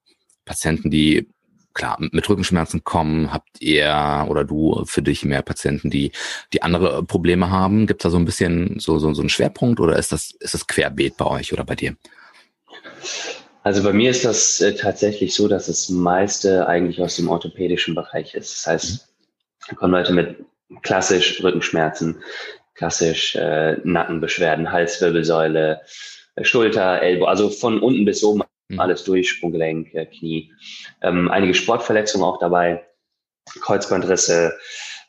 [0.46, 1.28] Patienten, die
[1.74, 3.32] klar mit Rückenschmerzen kommen?
[3.32, 6.12] Habt ihr oder du für dich mehr Patienten, die,
[6.54, 7.86] die andere Probleme haben?
[7.86, 10.54] Gibt es da so ein bisschen so, so, so einen Schwerpunkt oder ist das, ist
[10.54, 11.96] das querbeet bei euch oder bei dir?
[13.68, 17.96] Also bei mir ist das äh, tatsächlich so, dass das meiste eigentlich aus dem orthopädischen
[17.96, 18.56] Bereich ist.
[18.56, 19.14] Das heißt,
[19.68, 20.38] da kommen Leute mit
[20.84, 22.24] klassisch Rückenschmerzen,
[22.76, 25.82] klassisch äh, Nackenbeschwerden, Halswirbelsäule,
[26.36, 28.80] äh, Schulter, Ellbogen, also von unten bis oben mhm.
[28.80, 30.50] alles durch, Sprunggelenk, äh, Knie.
[31.02, 32.86] Ähm, einige Sportverletzungen auch dabei,
[33.60, 34.58] Kreuzbandrisse,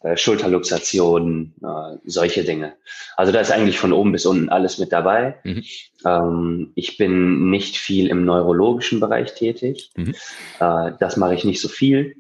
[0.03, 2.75] äh, Schulterluxation, äh, solche Dinge.
[3.17, 5.39] Also da ist eigentlich von oben bis unten alles mit dabei.
[5.45, 5.65] Mhm.
[6.05, 9.91] Ähm, ich bin nicht viel im neurologischen Bereich tätig.
[9.97, 10.15] Mhm.
[10.61, 12.17] Äh, das mache ich nicht so viel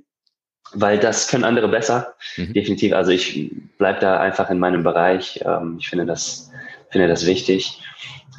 [0.73, 2.53] weil das können andere besser, mhm.
[2.53, 2.93] definitiv.
[2.93, 5.41] Also ich bleibe da einfach in meinem Bereich.
[5.45, 6.51] Ähm, ich finde das,
[6.91, 7.81] finde das wichtig.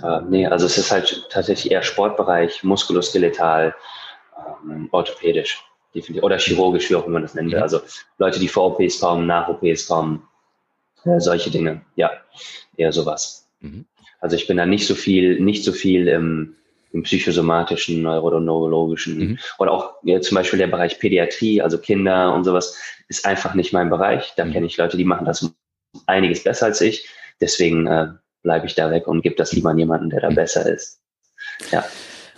[0.03, 3.75] Äh, nee, also es ist halt tatsächlich eher Sportbereich, muskuloskeletal,
[4.63, 6.23] ähm, orthopädisch, definitiv.
[6.23, 7.53] Oder chirurgisch, wie auch immer man das nennt.
[7.53, 7.61] Mhm.
[7.61, 7.81] Also
[8.17, 10.23] Leute, die vor OPs kommen, nach OPs kommen,
[11.05, 11.81] äh, solche Dinge.
[11.95, 12.11] Ja,
[12.77, 13.47] eher sowas.
[13.59, 13.85] Mhm.
[14.19, 16.55] Also ich bin da nicht so viel, nicht so viel im
[16.91, 19.39] im psychosomatischen, neurologischen mhm.
[19.59, 23.73] oder auch ja, zum Beispiel der Bereich Pädiatrie, also Kinder und sowas, ist einfach nicht
[23.73, 24.33] mein Bereich.
[24.35, 24.53] Da mhm.
[24.53, 25.51] kenne ich Leute, die machen das
[26.07, 27.07] einiges besser als ich.
[27.41, 28.07] Deswegen äh,
[28.41, 30.35] bleibe ich da weg und gebe das lieber an jemanden, der da mhm.
[30.35, 30.99] besser ist.
[31.71, 31.85] Ja.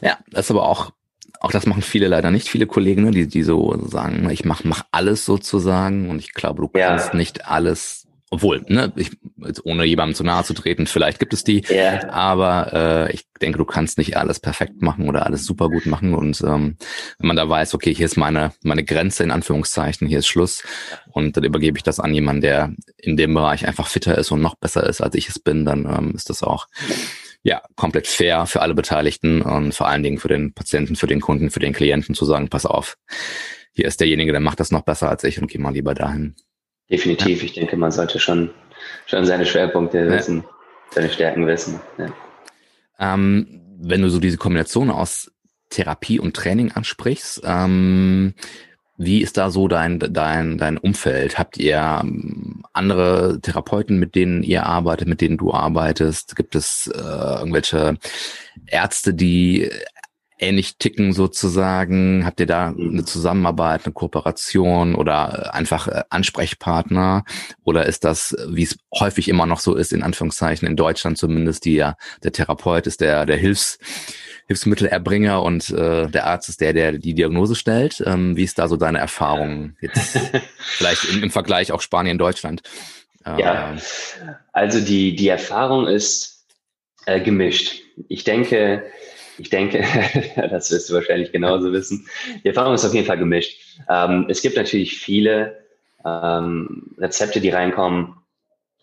[0.01, 0.91] Ja, das ist aber auch
[1.39, 4.63] auch das machen viele leider nicht, viele Kollegen, ne, die, die so sagen, ich mach,
[4.63, 7.15] mach alles sozusagen und ich glaube, du kannst ja.
[7.15, 8.01] nicht alles
[8.33, 9.11] obwohl, ne, ich,
[9.45, 12.09] jetzt ohne jemandem zu nahe zu treten, vielleicht gibt es die, yeah.
[12.09, 12.71] aber
[13.09, 16.13] äh, ich denke, du kannst nicht alles perfekt machen oder alles super gut machen.
[16.13, 16.77] Und ähm,
[17.19, 20.63] wenn man da weiß, okay, hier ist meine, meine Grenze in Anführungszeichen, hier ist Schluss,
[21.11, 24.41] und dann übergebe ich das an jemanden, der in dem Bereich einfach fitter ist und
[24.41, 26.67] noch besser ist, als ich es bin, dann ähm, ist das auch
[27.43, 31.21] ja komplett fair für alle Beteiligten und vor allen Dingen für den Patienten, für den
[31.21, 32.97] Kunden, für den Klienten zu sagen, pass auf,
[33.73, 36.35] hier ist derjenige, der macht das noch besser als ich und geh mal lieber dahin.
[36.89, 37.39] Definitiv.
[37.39, 37.45] Ja.
[37.45, 38.51] Ich denke, man sollte schon,
[39.05, 40.09] schon seine Schwerpunkte ja.
[40.09, 40.43] wissen,
[40.91, 41.79] seine Stärken wissen.
[41.97, 42.13] Ja.
[42.99, 45.31] Ähm, wenn du so diese Kombination aus
[45.69, 48.33] Therapie und Training ansprichst, ähm,
[49.03, 51.39] wie ist da so dein, dein, dein Umfeld?
[51.39, 56.35] Habt ihr ähm, andere Therapeuten, mit denen ihr arbeitet, mit denen du arbeitest?
[56.35, 57.97] Gibt es äh, irgendwelche
[58.67, 59.69] Ärzte, die
[60.37, 62.25] ähnlich ticken sozusagen?
[62.25, 67.23] Habt ihr da eine Zusammenarbeit, eine Kooperation oder einfach äh, Ansprechpartner?
[67.63, 71.65] Oder ist das, wie es häufig immer noch so ist, in Anführungszeichen, in Deutschland zumindest,
[71.65, 73.79] die ja, der Therapeut ist der, der Hilfs,
[74.51, 78.03] Hilfsmittelerbringer und äh, der Arzt ist der, der die Diagnose stellt.
[78.05, 80.19] Ähm, wie ist da so deine Erfahrung jetzt
[80.57, 82.61] vielleicht im, im Vergleich auch Spanien, Deutschland?
[83.25, 83.75] Ja,
[84.51, 86.47] also die, die Erfahrung ist
[87.05, 87.81] äh, gemischt.
[88.09, 88.83] Ich denke,
[89.37, 89.85] ich denke,
[90.35, 92.07] das wirst du wahrscheinlich genauso wissen.
[92.43, 93.79] Die Erfahrung ist auf jeden Fall gemischt.
[93.87, 95.63] Ähm, es gibt natürlich viele
[96.03, 98.15] ähm, Rezepte, die reinkommen,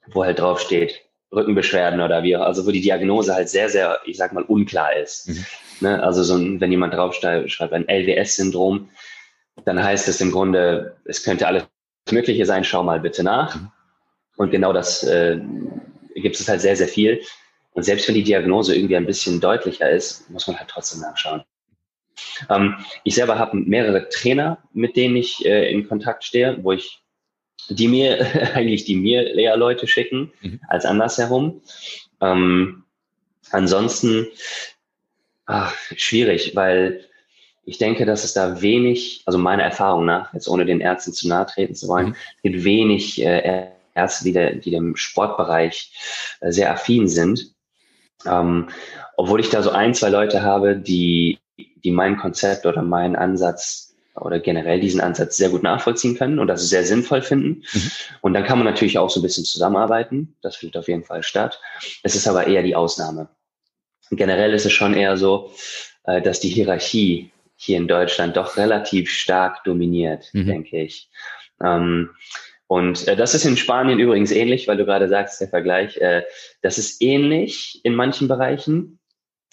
[0.06, 1.00] wo halt drauf steht,
[1.32, 5.28] Rückenbeschwerden oder wie, also wo die Diagnose halt sehr, sehr, ich sag mal, unklar ist.
[5.28, 5.46] Mhm.
[5.80, 6.02] Ne?
[6.02, 8.88] Also so ein, wenn jemand draufschreibt, ein LWS-Syndrom,
[9.64, 11.64] dann heißt es im Grunde, es könnte alles
[12.10, 13.56] Mögliche sein, schau mal bitte nach.
[13.56, 13.70] Mhm.
[14.36, 15.40] Und genau das äh,
[16.14, 17.20] gibt es halt sehr, sehr viel.
[17.72, 21.42] Und selbst wenn die Diagnose irgendwie ein bisschen deutlicher ist, muss man halt trotzdem nachschauen.
[22.48, 27.02] Ähm, ich selber habe mehrere Trainer, mit denen ich äh, in Kontakt stehe, wo ich
[27.68, 28.20] die mir
[28.54, 30.60] eigentlich die mir Lehrleute schicken, mhm.
[30.68, 31.62] als andersherum.
[32.20, 32.84] Ähm,
[33.50, 34.28] ansonsten
[35.48, 37.04] ach, schwierig, weil
[37.64, 41.28] ich denke, dass es da wenig, also meiner Erfahrung nach, jetzt ohne den Ärzten zu
[41.28, 42.16] nahe treten zu wollen, mhm.
[42.42, 45.92] gibt wenig äh, Ärzte, die, der, die dem Sportbereich
[46.40, 47.52] äh, sehr affin sind.
[48.24, 48.68] Ähm,
[49.16, 51.38] obwohl ich da so ein, zwei Leute habe, die,
[51.84, 53.87] die mein Konzept oder meinen Ansatz
[54.20, 57.64] oder generell diesen Ansatz sehr gut nachvollziehen können und das sehr sinnvoll finden.
[57.72, 57.90] Mhm.
[58.20, 60.36] Und dann kann man natürlich auch so ein bisschen zusammenarbeiten.
[60.42, 61.60] Das findet auf jeden Fall statt.
[62.02, 63.28] Es ist aber eher die Ausnahme.
[64.10, 65.52] generell ist es schon eher so,
[66.04, 70.46] äh, dass die Hierarchie hier in Deutschland doch relativ stark dominiert, mhm.
[70.46, 71.10] denke ich.
[71.62, 72.10] Ähm,
[72.66, 76.22] und äh, das ist in Spanien übrigens ähnlich, weil du gerade sagst, der Vergleich, äh,
[76.62, 78.98] das ist ähnlich in manchen Bereichen,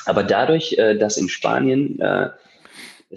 [0.05, 1.99] aber dadurch, dass in Spanien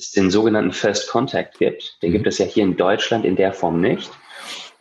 [0.03, 2.15] es den sogenannten First Contact gibt, den mhm.
[2.15, 4.11] gibt es ja hier in Deutschland in der Form nicht,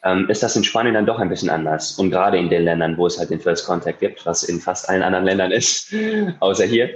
[0.04, 1.94] ähm, ist das in Spanien dann doch ein bisschen anders.
[1.94, 4.88] Und gerade in den Ländern, wo es halt den First Contact gibt, was in fast
[4.90, 5.94] allen anderen Ländern ist,
[6.40, 6.96] außer hier.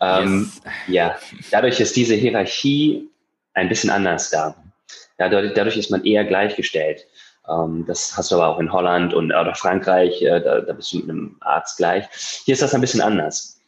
[0.00, 0.62] Ähm, yes.
[0.88, 1.16] Ja,
[1.50, 3.08] dadurch ist diese Hierarchie
[3.54, 4.54] ein bisschen anders da.
[5.18, 7.06] Ja, dadurch, dadurch ist man eher gleichgestellt.
[7.48, 10.92] Ähm, das hast du aber auch in Holland und oder Frankreich, äh, da, da bist
[10.92, 12.04] du mit einem Arzt gleich.
[12.44, 13.59] Hier ist das ein bisschen anders.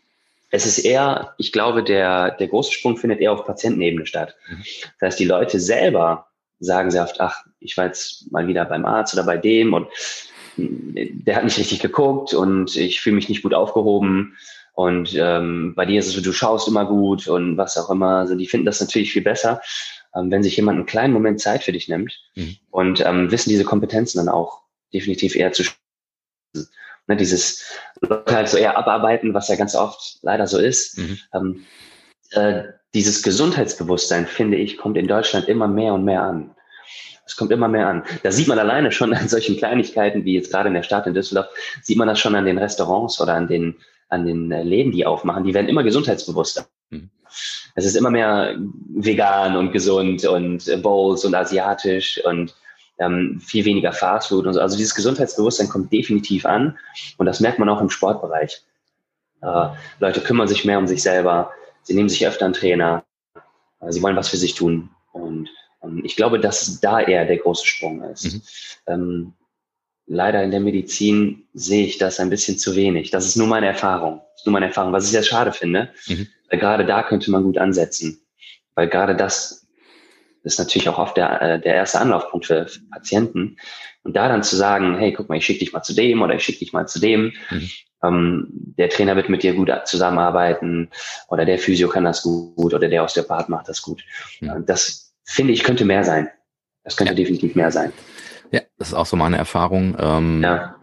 [0.53, 4.37] Es ist eher, ich glaube, der, der große Sprung findet eher auf Patientenebene statt.
[4.49, 4.63] Mhm.
[5.01, 6.29] Das heißt, die Leute selber
[6.61, 9.89] sagen sehr oft, ach, ich war jetzt mal wieder beim Arzt oder bei dem und
[10.57, 14.37] der hat nicht richtig geguckt und ich fühle mich nicht gut aufgehoben.
[14.75, 18.19] Und ähm, bei dir ist es so, du schaust immer gut und was auch immer.
[18.19, 19.61] Also die finden das natürlich viel besser,
[20.15, 22.57] ähm, wenn sich jemand einen kleinen Moment Zeit für dich nimmt mhm.
[22.71, 24.63] und ähm, wissen diese Kompetenzen dann auch
[24.93, 25.65] definitiv eher zu.
[27.09, 27.65] Ne, dieses
[28.01, 30.99] Leute halt so eher abarbeiten, was ja ganz oft leider so ist.
[30.99, 31.19] Mhm.
[31.35, 31.67] Ähm,
[32.31, 32.63] äh,
[32.95, 36.55] dieses Gesundheitsbewusstsein, finde ich, kommt in Deutschland immer mehr und mehr an.
[37.25, 38.05] Es kommt immer mehr an.
[38.23, 41.15] Da sieht man alleine schon an solchen Kleinigkeiten, wie jetzt gerade in der Stadt in
[41.15, 41.47] Düsseldorf,
[41.81, 43.77] sieht man das schon an den Restaurants oder an den,
[44.09, 45.45] an den äh, Läden, die aufmachen.
[45.45, 46.67] Die werden immer gesundheitsbewusster.
[46.91, 47.11] Mhm.
[47.75, 48.57] Es ist immer mehr
[48.95, 52.55] vegan und gesund und äh, Bowls und asiatisch und
[52.99, 54.61] ähm, viel weniger Fastfood und so.
[54.61, 56.79] Also dieses Gesundheitsbewusstsein kommt definitiv an
[57.17, 58.63] und das merkt man auch im Sportbereich.
[59.41, 61.51] Äh, Leute kümmern sich mehr um sich selber,
[61.83, 63.05] sie nehmen sich öfter einen Trainer,
[63.81, 65.49] äh, sie wollen was für sich tun und
[65.83, 68.25] ähm, ich glaube, dass da eher der große Sprung ist.
[68.25, 68.43] Mhm.
[68.87, 69.33] Ähm,
[70.07, 73.11] leider in der Medizin sehe ich das ein bisschen zu wenig.
[73.11, 74.21] Das ist nur meine Erfahrung.
[74.33, 75.91] Das ist nur meine Erfahrung, was ich sehr schade finde.
[76.07, 76.29] Mhm.
[76.51, 78.21] Weil gerade da könnte man gut ansetzen.
[78.75, 79.62] Weil gerade das
[80.43, 83.57] ist natürlich auch oft der, äh, der erste Anlaufpunkt für Patienten.
[84.03, 86.35] Und da dann zu sagen, hey, guck mal, ich schicke dich mal zu dem oder
[86.35, 87.33] ich schicke dich mal zu dem.
[87.51, 87.71] Mhm.
[88.05, 90.91] Ähm, der Trainer wird mit dir gut zusammenarbeiten
[91.29, 94.03] oder der Physio kann das gut oder der Osteopath macht das gut.
[94.41, 94.67] Mhm.
[94.67, 96.29] Das finde ich, könnte mehr sein.
[96.85, 97.17] Das könnte ja.
[97.17, 97.93] definitiv mehr sein.
[98.51, 99.97] Ja, das ist auch so meine Erfahrung.
[99.99, 100.75] Ähm, ja.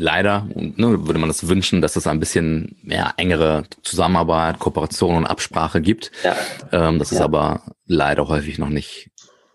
[0.00, 5.26] Leider ne, würde man das wünschen, dass es ein bisschen mehr engere Zusammenarbeit, Kooperation und
[5.26, 6.12] Absprache gibt.
[6.22, 6.36] Ja.
[6.70, 7.16] Ähm, das ja.
[7.16, 9.10] ist aber leider häufig noch nicht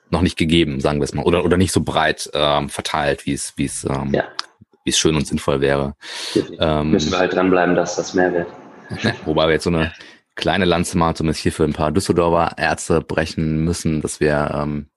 [0.09, 3.31] noch nicht gegeben, sagen wir es mal, oder oder nicht so breit ähm, verteilt, wie
[3.31, 4.25] es wie es ähm, ja.
[4.83, 5.95] wie es schön und sinnvoll wäre.
[6.59, 8.47] Ähm, Müssen wir halt dranbleiben, dass das mehr wird.
[9.25, 9.93] Wobei wir jetzt so eine
[10.35, 14.87] kleine Lanze mal zumindest hier für ein paar Düsseldorfer Ärzte brechen müssen, dass wir ähm,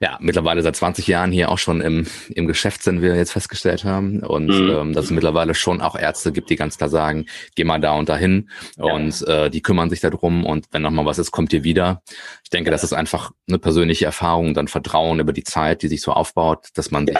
[0.00, 3.84] ja mittlerweile seit 20 Jahren hier auch schon im, im Geschäft sind, wir jetzt festgestellt
[3.84, 4.20] haben.
[4.20, 4.70] Und mhm.
[4.70, 7.92] ähm, dass es mittlerweile schon auch Ärzte gibt, die ganz klar sagen, geh mal da
[7.92, 8.50] und dahin.
[8.76, 8.92] Ja.
[8.92, 12.02] Und äh, die kümmern sich darum und wenn nochmal was ist, kommt ihr wieder.
[12.44, 16.02] Ich denke, das ist einfach eine persönliche Erfahrung, dann Vertrauen über die Zeit, die sich
[16.02, 17.16] so aufbaut, dass man sich,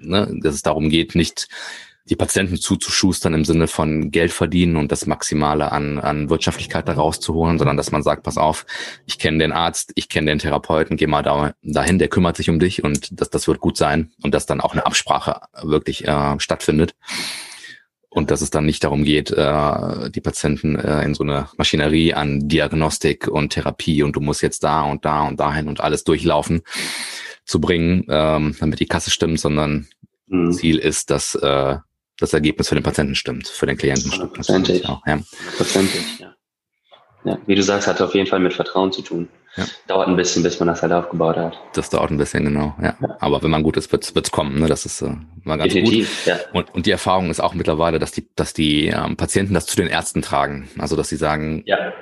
[0.00, 1.48] ne, dass es darum geht, nicht
[2.08, 6.92] die Patienten zuzuschustern im Sinne von Geld verdienen und das Maximale an, an Wirtschaftlichkeit da
[6.92, 8.64] rauszuholen, sondern dass man sagt, pass auf,
[9.06, 12.48] ich kenne den Arzt, ich kenne den Therapeuten, geh mal da, dahin, der kümmert sich
[12.48, 16.06] um dich und das, das wird gut sein und dass dann auch eine Absprache wirklich
[16.06, 16.94] äh, stattfindet.
[18.08, 22.14] Und dass es dann nicht darum geht, äh, die Patienten äh, in so eine Maschinerie
[22.14, 26.02] an Diagnostik und Therapie und du musst jetzt da und da und dahin und alles
[26.02, 26.62] durchlaufen
[27.44, 29.86] zu bringen, ähm, damit die Kasse stimmt, sondern
[30.28, 30.52] mhm.
[30.52, 31.76] Ziel ist, dass äh,
[32.18, 34.34] das Ergebnis für den Patienten stimmt, für den Klienten stimmt.
[34.34, 34.88] Prozentig.
[34.88, 35.18] Auch, ja.
[35.56, 36.34] Prozentig, ja.
[37.24, 37.38] ja.
[37.46, 39.28] Wie du sagst, hat auf jeden Fall mit Vertrauen zu tun.
[39.56, 39.64] Ja.
[39.86, 41.58] Dauert ein bisschen, bis man das halt aufgebaut hat.
[41.72, 42.74] Das dauert ein bisschen, genau.
[42.80, 42.94] Ja.
[43.00, 43.16] ja.
[43.20, 44.60] Aber wenn man gut ist, wird's wird's kommen.
[44.60, 44.66] Ne?
[44.66, 46.26] Das ist äh, mal ganz Definitiv, gut.
[46.26, 46.38] Ja.
[46.52, 49.76] Und, und die Erfahrung ist auch mittlerweile, dass die, dass die ähm, Patienten das zu
[49.76, 50.68] den Ärzten tragen.
[50.78, 51.92] Also dass sie sagen, ja.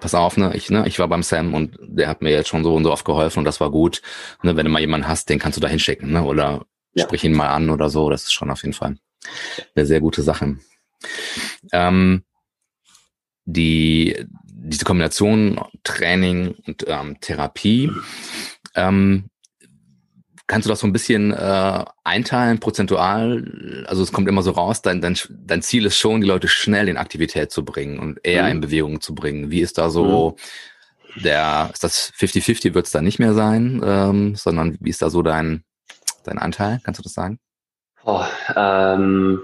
[0.00, 2.64] pass auf, ne, ich, ne, ich war beim Sam und der hat mir jetzt schon
[2.64, 4.02] so und so oft geholfen und das war gut.
[4.42, 6.24] Ne, wenn du mal jemanden hast, den kannst du da hinschicken, ne?
[6.24, 6.62] Oder
[6.94, 7.04] ja.
[7.04, 8.10] sprich ihn mal an oder so.
[8.10, 8.96] Das ist schon auf jeden Fall
[9.74, 10.58] eine sehr gute Sache.
[11.72, 12.24] Ähm,
[13.44, 17.90] die, diese Kombination Training und ähm, Therapie,
[18.74, 19.28] ähm,
[20.46, 23.84] kannst du das so ein bisschen äh, einteilen, prozentual?
[23.86, 26.88] Also es kommt immer so raus, dein, dein, dein Ziel ist schon, die Leute schnell
[26.88, 28.50] in Aktivität zu bringen und eher mhm.
[28.50, 29.50] in Bewegung zu bringen.
[29.50, 30.36] Wie ist da so
[31.16, 31.22] mhm.
[31.22, 35.10] der, ist das 50-50 wird es da nicht mehr sein, ähm, sondern wie ist da
[35.10, 35.64] so dein,
[36.24, 36.80] dein Anteil?
[36.82, 37.38] Kannst du das sagen?
[38.04, 39.40] Oh, ähm,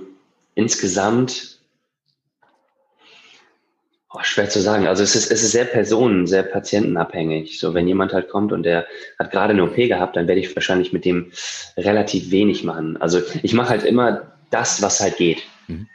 [0.54, 1.58] insgesamt
[4.12, 4.86] oh, schwer zu sagen.
[4.86, 7.58] Also es ist, es ist sehr personen-, sehr patientenabhängig.
[7.58, 8.86] So, wenn jemand halt kommt und der
[9.18, 11.32] hat gerade eine OP gehabt, dann werde ich wahrscheinlich mit dem
[11.76, 12.96] relativ wenig machen.
[12.98, 15.42] Also ich mache halt immer das, was halt geht.
[15.68, 15.88] Mhm.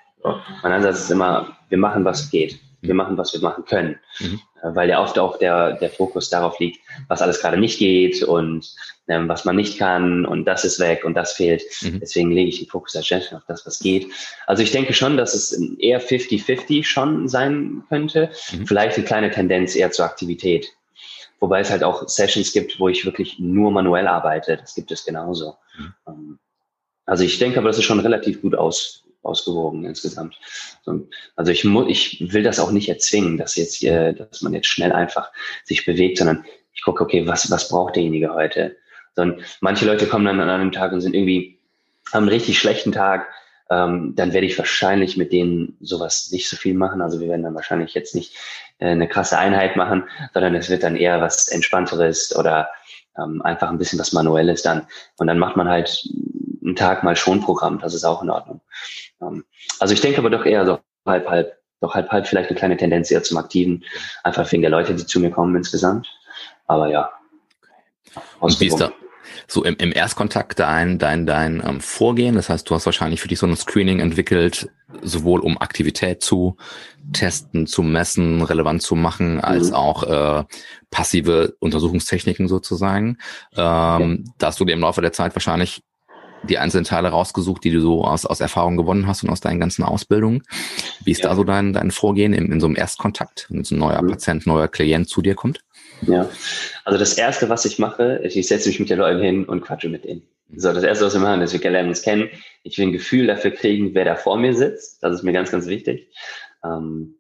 [0.64, 2.60] Mein Ansatz ist immer, wir machen, was geht.
[2.88, 4.00] Wir machen, was wir machen können.
[4.20, 4.40] Mhm.
[4.62, 8.24] Äh, weil ja oft auch der, der Fokus darauf liegt, was alles gerade nicht geht
[8.24, 8.74] und
[9.08, 11.64] ähm, was man nicht kann und das ist weg und das fehlt.
[11.82, 12.00] Mhm.
[12.00, 14.12] Deswegen lege ich den Fokus erst auf das, was geht.
[14.48, 18.32] Also ich denke schon, dass es eher 50-50 schon sein könnte.
[18.52, 18.66] Mhm.
[18.66, 20.68] Vielleicht eine kleine Tendenz eher zur Aktivität.
[21.40, 24.58] Wobei es halt auch Sessions gibt, wo ich wirklich nur manuell arbeite.
[24.58, 25.56] Das gibt es genauso.
[25.78, 25.94] Mhm.
[26.08, 26.40] Ähm,
[27.06, 30.40] Also ich denke aber, das ist schon relativ gut aus, ausgewogen insgesamt.
[31.36, 34.92] Also ich ich will das auch nicht erzwingen, dass jetzt hier, dass man jetzt schnell
[34.92, 35.32] einfach
[35.64, 38.78] sich bewegt, sondern ich gucke, okay, was, was braucht derjenige heute?
[39.16, 41.60] Sondern manche Leute kommen dann an einem Tag und sind irgendwie,
[42.12, 43.28] haben einen richtig schlechten Tag,
[43.70, 47.02] ähm, dann werde ich wahrscheinlich mit denen sowas nicht so viel machen.
[47.02, 48.36] Also wir werden dann wahrscheinlich jetzt nicht
[48.78, 52.70] äh, eine krasse Einheit machen, sondern es wird dann eher was Entspannteres oder
[53.18, 54.86] ähm, einfach ein bisschen was Manuelles dann.
[55.18, 56.08] Und dann macht man halt
[56.66, 58.62] einen Tag mal schon Programm, das ist auch in Ordnung.
[59.22, 59.46] Ähm,
[59.80, 62.78] also ich denke aber doch eher so halb, halb, doch halb, halb vielleicht eine kleine
[62.78, 63.84] Tendenz eher zum Aktiven,
[64.24, 66.08] einfach wegen der Leute, die zu mir kommen insgesamt.
[66.68, 67.12] Aber ja.
[68.40, 68.92] Und wie ist da,
[69.48, 72.36] so im, im Erstkontakt dein, dein, dein ähm, Vorgehen?
[72.36, 74.70] Das heißt, du hast wahrscheinlich für dich so ein Screening entwickelt,
[75.02, 76.58] sowohl um Aktivität zu
[77.14, 79.76] testen, zu messen, relevant zu machen, als mhm.
[79.76, 80.44] auch äh,
[80.90, 83.18] passive Untersuchungstechniken sozusagen.
[83.56, 84.34] Ähm, ja.
[84.38, 85.84] Da hast du dir im Laufe der Zeit wahrscheinlich
[86.50, 89.60] die einzelnen Teile rausgesucht, die du so aus, aus Erfahrung gewonnen hast und aus deinen
[89.60, 90.44] ganzen Ausbildungen.
[91.04, 91.30] Wie ist ja.
[91.30, 94.10] da so dein, dein Vorgehen in, in so einem Erstkontakt, wenn jetzt ein neuer mhm.
[94.10, 95.62] Patient, neuer Klient zu dir kommt?
[96.02, 96.30] Ja,
[96.84, 99.62] also das Erste, was ich mache, ist, ich setze mich mit den Leuten hin und
[99.62, 100.24] quatsche mit denen.
[100.56, 102.30] So, das Erste, was wir machen, ist, wir lernen uns kennen.
[102.64, 105.02] Ich will ein Gefühl dafür kriegen, wer da vor mir sitzt.
[105.02, 106.10] Das ist mir ganz, ganz wichtig.
[106.64, 107.16] Ähm,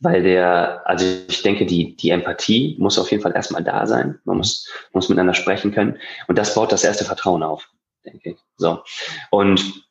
[0.00, 4.18] weil der, also ich denke, die, die Empathie muss auf jeden Fall erstmal da sein.
[4.24, 5.98] Man muss, muss miteinander sprechen können.
[6.28, 7.68] Und das baut das erste Vertrauen auf,
[8.06, 8.38] denke ich.
[8.56, 8.82] So.
[9.30, 9.84] Und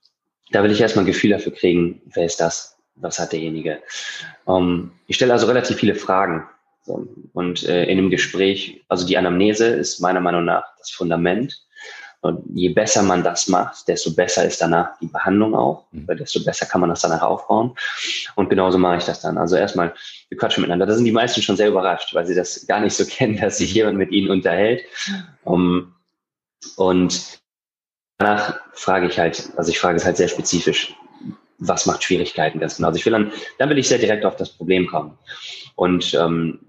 [0.51, 2.77] da will ich erstmal ein Gefühl dafür kriegen, wer ist das?
[2.95, 3.81] Was hat derjenige?
[4.47, 6.47] Ähm, ich stelle also relativ viele Fragen
[6.83, 11.61] so, und äh, in einem Gespräch, also die Anamnese ist meiner Meinung nach das Fundament.
[12.21, 16.07] Und je besser man das macht, desto besser ist danach die Behandlung auch, mhm.
[16.07, 17.75] weil desto besser kann man das danach aufbauen.
[18.33, 19.37] Und genauso mache ich das dann.
[19.37, 19.93] Also erstmal,
[20.29, 20.87] wir quatschen miteinander.
[20.87, 23.59] Da sind die meisten schon sehr überrascht, weil sie das gar nicht so kennen, dass
[23.59, 24.83] sich jemand mit ihnen unterhält.
[25.43, 25.93] Um,
[26.77, 27.39] und
[28.17, 30.93] danach frage ich halt, also ich frage es halt sehr spezifisch,
[31.57, 32.89] was macht Schwierigkeiten ganz genau.
[32.89, 35.17] Also ich will dann, dann will ich sehr direkt auf das Problem kommen.
[35.75, 36.59] Und ähm,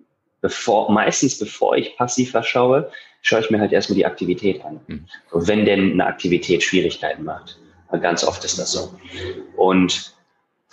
[0.41, 2.91] bevor, meistens bevor ich passiv was schaue,
[3.23, 4.81] schaue ich mir halt erstmal die Aktivität an.
[4.87, 5.07] Mhm.
[5.33, 7.59] Wenn denn eine Aktivität Schwierigkeiten macht.
[8.01, 8.93] Ganz oft ist das so.
[9.57, 10.13] Und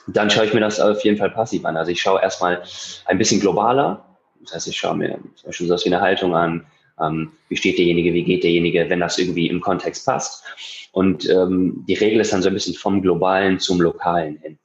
[0.07, 1.77] dann schaue ich mir das auf jeden Fall passiv an.
[1.77, 2.63] Also ich schaue erstmal
[3.05, 4.05] ein bisschen globaler.
[4.41, 6.65] Das heißt, ich schaue mir zum Beispiel sowas wie eine Haltung an.
[7.01, 10.43] Ähm, wie steht derjenige, wie geht derjenige, wenn das irgendwie im Kontext passt.
[10.91, 14.59] Und ähm, die Regel ist dann so ein bisschen vom Globalen zum Lokalen hin.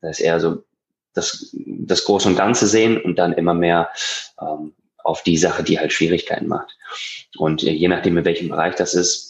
[0.00, 0.64] Das ist eher so,
[1.14, 3.90] das, das Große und Ganze sehen und dann immer mehr
[4.40, 6.76] ähm, auf die Sache, die halt Schwierigkeiten macht.
[7.36, 9.27] Und äh, je nachdem, in welchem Bereich das ist,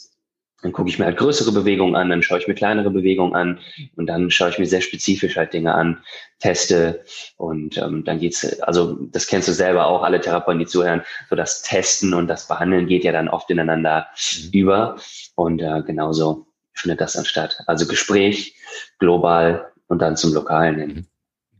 [0.61, 3.59] dann gucke ich mir halt größere Bewegungen an, dann schaue ich mir kleinere Bewegungen an
[3.95, 6.01] und dann schaue ich mir sehr spezifisch halt Dinge an,
[6.39, 7.03] teste
[7.37, 11.35] und ähm, dann geht's, also das kennst du selber auch, alle Therapeuten, die zuhören, so
[11.35, 14.49] das Testen und das Behandeln geht ja dann oft ineinander mhm.
[14.51, 14.95] über
[15.35, 17.61] und äh, genauso findet das dann statt.
[17.67, 18.55] Also Gespräch
[18.99, 20.89] global und dann zum Lokalen hin.
[20.89, 21.05] Mhm.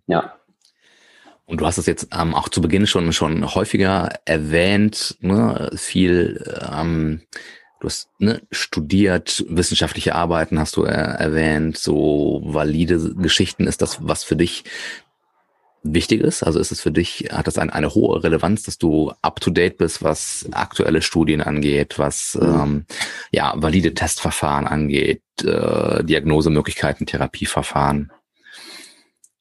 [0.07, 0.35] Ja.
[1.45, 5.71] Und du hast es jetzt ähm, auch zu Beginn schon schon häufiger erwähnt, ne?
[5.75, 7.21] viel ähm,
[7.79, 13.67] du hast ne, studiert, wissenschaftliche Arbeiten hast du äh, erwähnt, so valide Geschichten.
[13.67, 14.63] Ist das was für dich
[15.83, 16.43] wichtig ist?
[16.43, 19.49] Also ist es für dich, hat das ein, eine hohe Relevanz, dass du up to
[19.49, 22.61] date bist, was aktuelle Studien angeht, was mhm.
[22.61, 22.85] ähm,
[23.31, 28.11] ja valide Testverfahren angeht, äh, Diagnosemöglichkeiten, Therapieverfahren?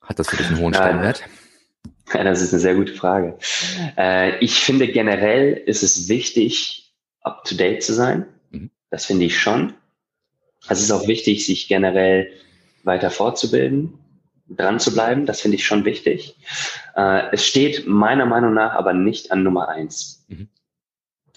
[0.00, 1.24] Hat das für dich einen hohen Stellenwert?
[2.14, 3.36] Ja, das ist eine sehr gute Frage.
[3.96, 6.87] Äh, ich finde generell ist es wichtig,
[7.28, 8.26] up to date zu sein.
[8.50, 8.70] Mhm.
[8.90, 9.74] Das finde ich schon.
[10.68, 12.32] Es ist auch wichtig, sich generell
[12.82, 13.98] weiter fortzubilden,
[14.48, 15.26] dran zu bleiben.
[15.26, 16.36] Das finde ich schon wichtig.
[16.96, 20.24] Äh, es steht meiner Meinung nach aber nicht an Nummer eins.
[20.28, 20.48] Mhm.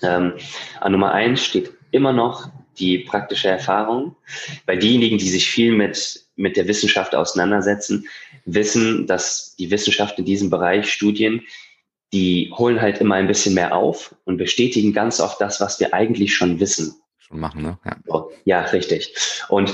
[0.02, 0.34] Ähm,
[0.80, 2.50] an Nummer eins steht immer noch
[2.80, 4.16] die praktische Erfahrung,
[4.66, 8.08] weil diejenigen, die sich viel mit, mit der Wissenschaft auseinandersetzen,
[8.46, 11.42] wissen, dass die Wissenschaft in diesem Bereich Studien,
[12.14, 15.94] die holen halt immer ein bisschen mehr auf und bestätigen ganz oft das, was wir
[15.94, 16.96] eigentlich schon wissen.
[17.18, 17.80] Schon machen, ne?
[17.86, 19.16] Ja, ja richtig.
[19.48, 19.74] Und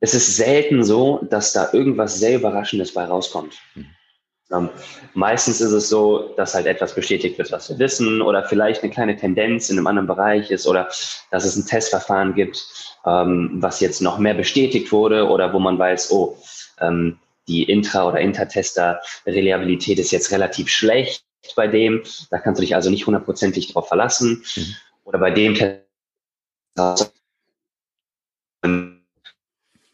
[0.00, 3.58] es ist selten so, dass da irgendwas sehr Überraschendes bei rauskommt.
[3.74, 3.86] Mhm.
[4.52, 4.68] Ähm,
[5.14, 8.92] meistens ist es so, dass halt etwas bestätigt wird, was wir wissen, oder vielleicht eine
[8.92, 10.88] kleine Tendenz in einem anderen Bereich ist, oder
[11.30, 12.62] dass es ein Testverfahren gibt,
[13.06, 16.36] ähm, was jetzt noch mehr bestätigt wurde, oder wo man weiß, oh,
[16.80, 21.24] ähm, die Intra- oder Intertester-Reliabilität ist jetzt relativ schlecht
[21.56, 22.02] bei dem.
[22.30, 24.44] Da kannst du dich also nicht hundertprozentig drauf verlassen.
[24.56, 24.76] Mhm.
[25.04, 27.12] Oder bei dem Test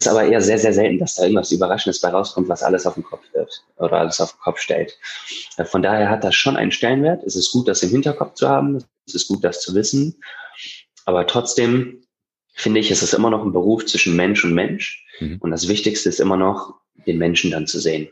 [0.00, 2.94] ist aber eher sehr, sehr selten, dass da irgendwas Überraschendes bei rauskommt, was alles auf
[2.94, 4.96] den Kopf wird oder alles auf den Kopf stellt.
[5.56, 7.24] Äh, von daher hat das schon einen Stellenwert.
[7.24, 8.84] Es ist gut, das im Hinterkopf zu haben.
[9.06, 10.20] Es ist gut, das zu wissen.
[11.04, 12.04] Aber trotzdem
[12.54, 15.04] finde ich, ist es immer noch ein Beruf zwischen Mensch und Mensch.
[15.20, 15.38] Mhm.
[15.40, 16.74] Und das Wichtigste ist immer noch,
[17.06, 18.08] den Menschen dann zu sehen.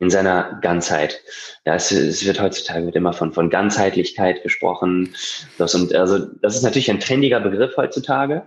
[0.00, 1.20] In seiner Ganzheit.
[1.64, 5.14] Ja, es, es wird heutzutage wird immer von, von Ganzheitlichkeit gesprochen.
[5.58, 8.46] Das, und also, das ist natürlich ein trendiger Begriff heutzutage.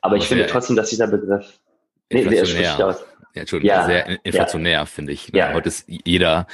[0.00, 1.60] Aber ich finde trotzdem, dass dieser Begriff,
[2.10, 3.04] nee, der spricht aus.
[3.34, 4.86] Ja, Entschuldigung, ja, sehr inflationär, ja.
[4.86, 5.30] finde ich.
[5.34, 5.52] Ja.
[5.52, 6.46] Heute ist jeder,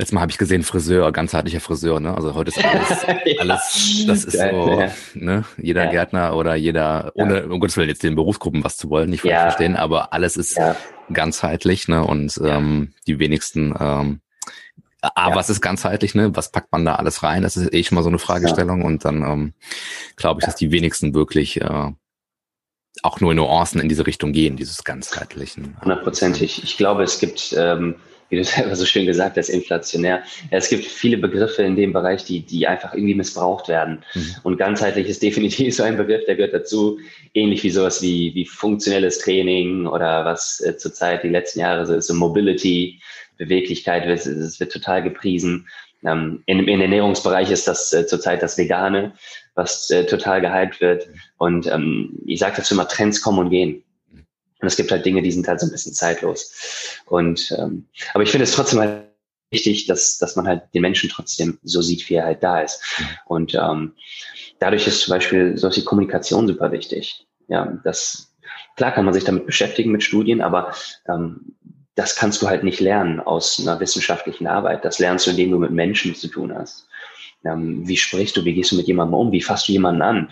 [0.00, 2.14] Letztes Mal habe ich gesehen Friseur, ganzheitlicher Friseur, ne?
[2.14, 3.04] Also heute ist alles,
[3.40, 5.44] alles das ist so, ne?
[5.56, 5.88] Jeder.
[5.88, 9.34] Gärtner oder jeder, ohne um Gottes Willen jetzt den Berufsgruppen was zu wollen, nicht falsch
[9.34, 10.56] verstehen, aber alles ist
[11.12, 12.04] ganzheitlich, ne?
[12.04, 14.20] Und ähm, die wenigsten ähm,
[15.00, 16.34] A, was ist ganzheitlich, ne?
[16.34, 17.42] Was packt man da alles rein?
[17.42, 18.82] Das ist eh schon mal so eine Fragestellung.
[18.82, 19.54] Und dann ähm,
[20.16, 21.92] glaube ich, dass die wenigsten wirklich äh,
[23.02, 25.76] auch nur Nuancen in diese Richtung gehen, dieses ganzheitlichen.
[25.80, 26.64] Hundertprozentig.
[26.64, 27.96] Ich glaube, es gibt ähm,
[28.28, 30.22] wie du selber so schön gesagt hast, inflationär.
[30.50, 34.04] Es gibt viele Begriffe in dem Bereich, die, die einfach irgendwie missbraucht werden.
[34.14, 34.34] Mhm.
[34.42, 36.98] Und ganzheitlich ist definitiv so ein Begriff, der gehört dazu,
[37.34, 41.94] ähnlich wie sowas wie, wie funktionelles Training oder was äh, zurzeit die letzten Jahre so
[41.94, 43.00] ist, so Mobility,
[43.36, 45.68] Beweglichkeit, es, es wird total gepriesen.
[46.04, 49.14] Ähm, in, Im Ernährungsbereich ist das äh, zurzeit das Vegane,
[49.54, 51.08] was äh, total gehypt wird.
[51.38, 53.82] Und ähm, ich sage dazu immer, Trends kommen und gehen.
[54.60, 57.00] Und es gibt halt Dinge, die sind halt so ein bisschen zeitlos.
[57.06, 59.04] Und ähm, aber ich finde es trotzdem halt
[59.50, 62.82] wichtig, dass, dass man halt den Menschen trotzdem so sieht, wie er halt da ist.
[63.26, 63.94] Und ähm,
[64.58, 67.26] dadurch ist zum Beispiel solche Kommunikation super wichtig.
[67.48, 68.34] Ja, das
[68.76, 70.74] klar kann man sich damit beschäftigen mit Studien, aber
[71.08, 71.54] ähm,
[71.94, 74.84] das kannst du halt nicht lernen aus einer wissenschaftlichen Arbeit.
[74.84, 76.86] Das lernst du, indem du mit Menschen zu tun hast.
[77.44, 80.30] Ähm, wie sprichst du, wie gehst du mit jemandem um, wie fasst du jemanden an?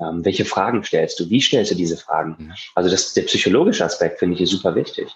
[0.00, 1.30] Ähm, welche Fragen stellst du?
[1.30, 2.36] Wie stellst du diese Fragen?
[2.38, 2.52] Mhm.
[2.74, 5.08] Also das, der psychologische Aspekt finde ich super wichtig.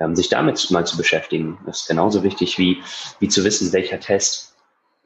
[0.00, 2.82] Ähm, sich damit mal zu beschäftigen, ist genauso wichtig wie,
[3.20, 4.51] wie zu wissen, welcher Test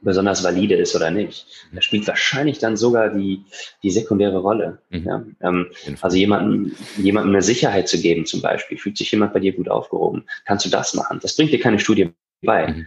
[0.00, 1.46] besonders valide ist oder nicht.
[1.72, 3.44] Das spielt wahrscheinlich dann sogar die,
[3.82, 4.78] die sekundäre Rolle.
[4.90, 5.04] Mhm.
[5.04, 5.24] Ja?
[5.40, 5.70] Ähm,
[6.00, 8.78] also jemandem, jemandem eine Sicherheit zu geben zum Beispiel.
[8.78, 10.24] Fühlt sich jemand bei dir gut aufgehoben?
[10.44, 11.18] Kannst du das machen?
[11.22, 12.10] Das bringt dir keine Studie
[12.42, 12.68] bei.
[12.68, 12.86] Mhm.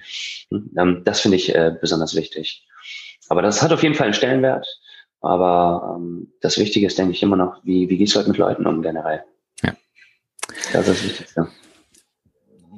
[0.51, 0.71] Hm?
[0.77, 2.65] Ähm, das finde ich äh, besonders wichtig.
[3.27, 4.65] Aber das hat auf jeden Fall einen Stellenwert.
[5.21, 8.37] Aber ähm, das Wichtige ist, denke ich, immer noch, wie, wie gehst du halt mit
[8.37, 9.23] Leuten um generell?
[9.61, 9.75] Ja.
[10.71, 11.47] Das ist das Wichtigste.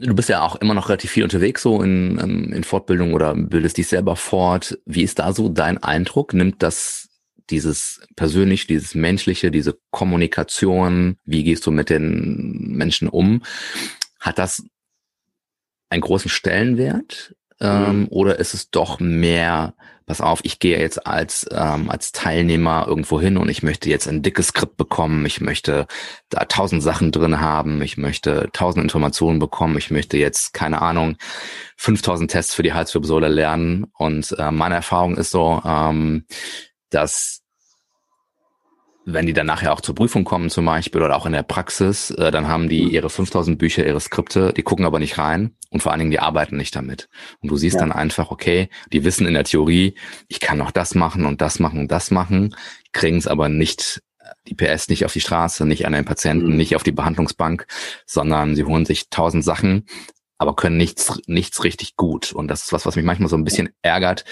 [0.03, 3.35] Du bist ja auch immer noch relativ viel unterwegs, so in, ähm, in Fortbildung oder
[3.35, 4.79] bildest dich selber fort.
[4.85, 6.33] Wie ist da so dein Eindruck?
[6.33, 7.09] Nimmt das
[7.49, 13.43] dieses persönlich, dieses menschliche, diese Kommunikation, wie gehst du mit den Menschen um?
[14.19, 14.63] Hat das
[15.89, 17.35] einen großen Stellenwert?
[17.59, 18.07] Ähm, mhm.
[18.09, 19.75] Oder ist es doch mehr
[20.05, 24.07] pass auf, ich gehe jetzt als, ähm, als Teilnehmer irgendwo hin und ich möchte jetzt
[24.07, 25.87] ein dickes Skript bekommen, ich möchte
[26.29, 31.17] da tausend Sachen drin haben, ich möchte tausend Informationen bekommen, ich möchte jetzt, keine Ahnung,
[31.77, 33.87] 5000 Tests für die Halswirbelsäule lernen.
[33.97, 36.25] Und äh, meine Erfahrung ist so, ähm,
[36.89, 37.40] dass
[39.05, 42.11] wenn die dann nachher auch zur Prüfung kommen zum Beispiel oder auch in der Praxis,
[42.11, 42.91] äh, dann haben die mhm.
[42.91, 46.19] ihre 5000 Bücher, ihre Skripte, die gucken aber nicht rein und vor allen Dingen die
[46.19, 47.09] arbeiten nicht damit.
[47.41, 47.81] Und du siehst ja.
[47.81, 49.95] dann einfach, okay, die wissen in der Theorie,
[50.27, 52.55] ich kann noch das machen und das machen und das machen,
[52.91, 54.01] kriegen es aber nicht
[54.47, 56.57] die PS nicht auf die Straße, nicht an den Patienten, mhm.
[56.57, 57.67] nicht auf die Behandlungsbank,
[58.05, 59.85] sondern sie holen sich tausend Sachen,
[60.41, 62.33] aber können nichts, nichts richtig gut.
[62.33, 64.25] Und das ist was, was mich manchmal so ein bisschen ärgert,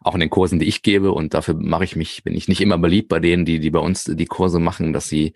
[0.00, 1.12] auch in den Kursen, die ich gebe.
[1.12, 3.78] Und dafür mache ich mich, bin ich nicht immer beliebt bei denen, die, die bei
[3.78, 5.34] uns die Kurse machen, dass sie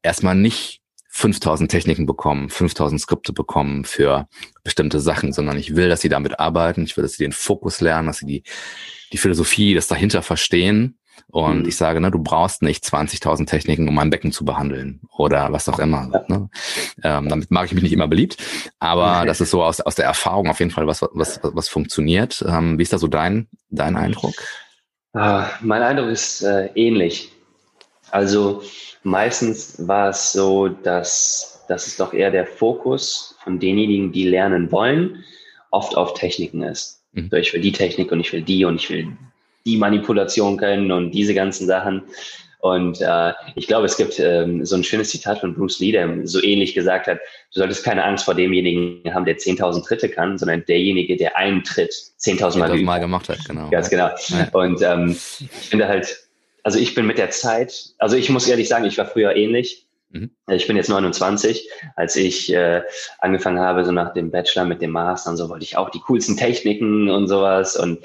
[0.00, 4.28] erstmal nicht 5000 Techniken bekommen, 5000 Skripte bekommen für
[4.62, 6.84] bestimmte Sachen, sondern ich will, dass sie damit arbeiten.
[6.84, 8.42] Ich will, dass sie den Fokus lernen, dass sie die,
[9.12, 10.98] die Philosophie, das dahinter verstehen
[11.28, 11.68] und mhm.
[11.68, 15.68] ich sage, ne, du brauchst nicht 20.000 Techniken, um ein Becken zu behandeln oder was
[15.68, 16.08] auch immer.
[16.12, 16.24] Ja.
[16.28, 16.48] Ne?
[17.02, 18.36] Ähm, damit mag ich mich nicht immer beliebt,
[18.78, 19.26] aber okay.
[19.26, 22.44] das ist so aus, aus der Erfahrung auf jeden Fall was, was, was, funktioniert.
[22.46, 24.34] Ähm, wie ist da so dein, dein Eindruck?
[25.12, 27.32] Ah, mein Eindruck ist äh, ähnlich.
[28.10, 28.62] Also
[29.02, 34.70] meistens war es so, dass, dass es doch eher der Fokus von denjenigen, die lernen
[34.70, 35.24] wollen,
[35.70, 37.02] oft auf Techniken ist.
[37.12, 37.28] Mhm.
[37.30, 39.16] So, ich will die Technik und ich will die und ich will
[39.66, 42.02] die Manipulation können und diese ganzen Sachen.
[42.64, 46.26] Und äh, ich glaube, es gibt ähm, so ein schönes Zitat von Bruce Lee, der
[46.26, 47.18] so ähnlich gesagt hat,
[47.52, 51.62] du solltest keine Angst vor demjenigen haben, der 10.000 Tritte kann, sondern derjenige, der einen
[51.62, 53.44] Tritt 10.000 Mal, 10 Mal gemacht hat.
[53.46, 53.68] Genau.
[53.68, 54.08] Ganz genau.
[54.28, 54.48] Ja.
[54.52, 56.16] Und ähm, ich finde halt,
[56.62, 59.83] also ich bin mit der Zeit, also ich muss ehrlich sagen, ich war früher ähnlich.
[60.14, 60.30] Mhm.
[60.46, 61.68] Also ich bin jetzt 29.
[61.96, 62.82] Als ich äh,
[63.18, 66.00] angefangen habe, so nach dem Bachelor mit dem Master und so, wollte ich auch die
[66.00, 67.76] coolsten Techniken und sowas.
[67.76, 67.98] Und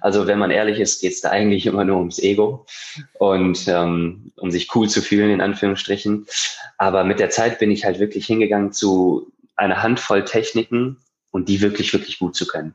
[0.00, 2.66] also, wenn man ehrlich ist, geht es da eigentlich immer nur ums Ego
[3.18, 6.26] und ähm, um sich cool zu fühlen, in Anführungsstrichen.
[6.78, 10.98] Aber mit der Zeit bin ich halt wirklich hingegangen zu einer Handvoll Techniken
[11.32, 12.74] und die wirklich, wirklich gut zu können.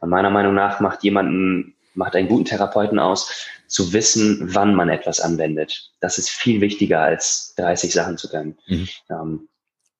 [0.00, 4.90] Und meiner Meinung nach macht jemanden, macht einen guten Therapeuten aus, zu wissen, wann man
[4.90, 5.90] etwas anwendet.
[6.00, 8.58] Das ist viel wichtiger als 30 Sachen zu können.
[8.66, 8.88] Mhm.
[9.10, 9.48] Ähm,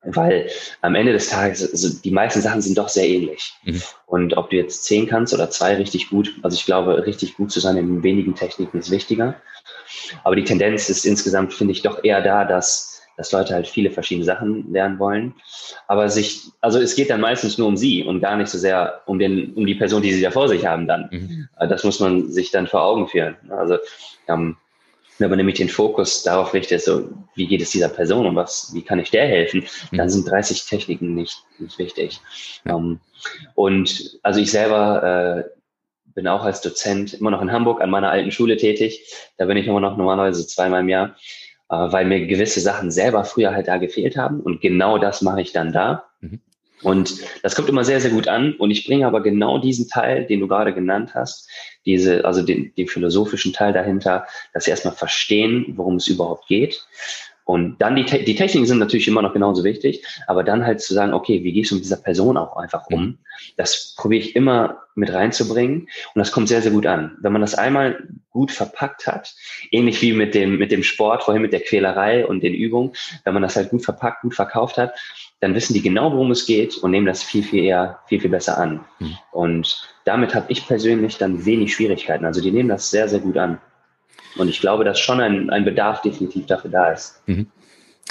[0.05, 0.51] weil
[0.83, 3.55] am Ende des Tages, also die meisten Sachen sind doch sehr ähnlich.
[3.65, 3.83] Mhm.
[4.07, 7.51] Und ob du jetzt zehn kannst oder zwei richtig gut, also ich glaube, richtig gut
[7.51, 9.41] zu sein in wenigen Techniken ist wichtiger.
[10.23, 12.92] Aber die Tendenz ist insgesamt, finde ich, doch eher da, dass
[13.23, 15.35] dass Leute halt viele verschiedene Sachen lernen wollen.
[15.87, 19.01] Aber sich, also es geht dann meistens nur um sie und gar nicht so sehr
[19.07, 21.09] um den, um die Person, die sie da vor sich haben dann.
[21.13, 21.49] Mhm.
[21.69, 23.37] Das muss man sich dann vor Augen führen.
[23.49, 23.79] Also
[24.27, 24.57] ähm,
[25.19, 28.73] wenn man nämlich den Fokus darauf richtet, so wie geht es dieser Person und was,
[28.75, 29.97] wie kann ich der helfen, mhm.
[29.97, 32.21] dann sind 30 Techniken nicht, nicht wichtig.
[32.67, 32.75] Ja.
[32.75, 33.01] Um, ähm,
[33.55, 35.61] und also ich selber äh,
[36.07, 39.05] bin auch als Dozent immer noch in Hamburg an meiner alten Schule tätig.
[39.37, 41.13] Da bin ich immer noch normalerweise zweimal im Jahr, äh,
[41.77, 44.41] weil mir gewisse Sachen selber früher halt da gefehlt haben.
[44.41, 46.05] Und genau das mache ich dann da.
[46.21, 46.41] Mhm.
[46.83, 48.55] Und das kommt immer sehr, sehr gut an.
[48.55, 51.49] Und ich bringe aber genau diesen Teil, den du gerade genannt hast,
[51.87, 56.85] diese, also den, den philosophischen Teil dahinter, dass sie erstmal verstehen, worum es überhaupt geht.
[57.45, 60.95] Und dann die, die Techniken sind natürlich immer noch genauso wichtig, aber dann halt zu
[60.95, 63.03] sagen, okay, wie gehst du mit dieser Person auch einfach um?
[63.03, 63.19] Mhm.
[63.57, 67.17] Das probiere ich immer mit reinzubringen und das kommt sehr, sehr gut an.
[67.21, 69.35] Wenn man das einmal gut verpackt hat,
[69.71, 72.93] ähnlich wie mit dem, mit dem Sport, vorhin mit der Quälerei und den Übungen,
[73.25, 74.95] wenn man das halt gut verpackt, gut verkauft hat,
[75.41, 78.31] dann wissen die genau, worum es geht und nehmen das viel, viel eher, viel, viel
[78.31, 78.81] besser an.
[79.01, 79.19] Mhm.
[79.33, 82.25] Und damit habe ich persönlich dann wenig Schwierigkeiten.
[82.25, 83.59] Also die nehmen das sehr, sehr gut an.
[84.37, 87.23] Und ich glaube, dass schon ein, ein Bedarf definitiv dafür da ist.
[87.27, 87.47] Mhm.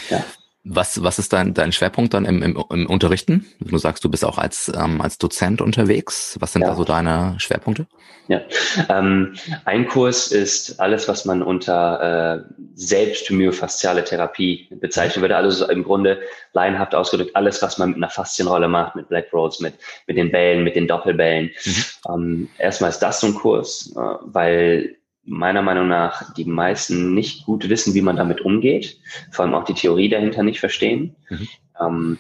[0.10, 0.24] Ja.
[0.64, 3.48] Was, was ist dein, dein Schwerpunkt dann im, im, im Unterrichten?
[3.60, 6.38] Du sagst, du bist auch als, ähm, als Dozent unterwegs.
[6.40, 6.68] Was sind ja.
[6.68, 7.88] da so deine Schwerpunkte?
[8.28, 8.42] Ja,
[8.88, 15.36] ähm, ein Kurs ist alles, was man unter äh, selbstmyofasziale Therapie bezeichnen würde.
[15.36, 16.20] Also im Grunde
[16.54, 19.74] laienhaft ausgedrückt alles, was man mit einer Faszienrolle macht, mit Black Rolls, mit,
[20.06, 21.50] mit den Bällen, mit den Doppelbällen.
[21.66, 21.86] Mhm.
[22.08, 24.96] Ähm, erstmal ist das so ein Kurs, äh, weil
[25.32, 29.00] meiner Meinung nach die meisten nicht gut wissen, wie man damit umgeht,
[29.32, 31.16] vor allem auch die Theorie dahinter nicht verstehen.
[31.30, 31.48] Mhm.
[31.80, 32.20] Ähm,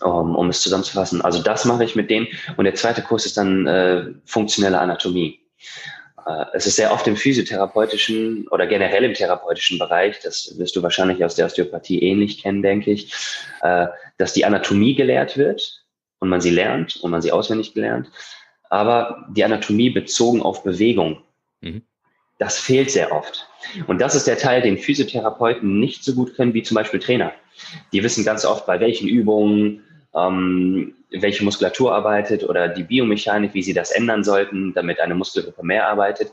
[0.00, 1.22] um, um, es zusammenzufassen.
[1.22, 2.26] Also das mache ich mit denen.
[2.56, 5.38] Und der zweite Kurs ist dann äh, funktionelle Anatomie.
[6.26, 10.82] Äh, es ist sehr oft im physiotherapeutischen oder generell im therapeutischen Bereich, das wirst du
[10.82, 13.12] wahrscheinlich aus der Osteopathie ähnlich kennen, denke ich,
[13.62, 13.86] äh,
[14.18, 15.84] dass die Anatomie gelehrt wird
[16.18, 18.10] und man sie lernt und man sie auswendig gelernt,
[18.70, 21.22] aber die Anatomie bezogen auf Bewegung.
[21.60, 21.82] Mhm.
[22.42, 23.48] Das fehlt sehr oft.
[23.86, 27.30] Und das ist der Teil, den Physiotherapeuten nicht so gut können wie zum Beispiel Trainer.
[27.92, 33.62] Die wissen ganz oft, bei welchen Übungen, ähm, welche Muskulatur arbeitet oder die Biomechanik, wie
[33.62, 36.32] sie das ändern sollten, damit eine Muskelgruppe mehr arbeitet.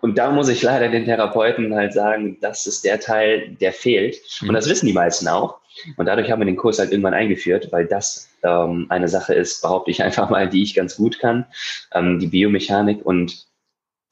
[0.00, 4.16] Und da muss ich leider den Therapeuten halt sagen, das ist der Teil, der fehlt.
[4.42, 5.60] Und das wissen die meisten auch.
[5.96, 9.62] Und dadurch haben wir den Kurs halt irgendwann eingeführt, weil das ähm, eine Sache ist,
[9.62, 11.46] behaupte ich einfach mal, die ich ganz gut kann,
[11.94, 13.06] ähm, die Biomechanik.
[13.06, 13.46] Und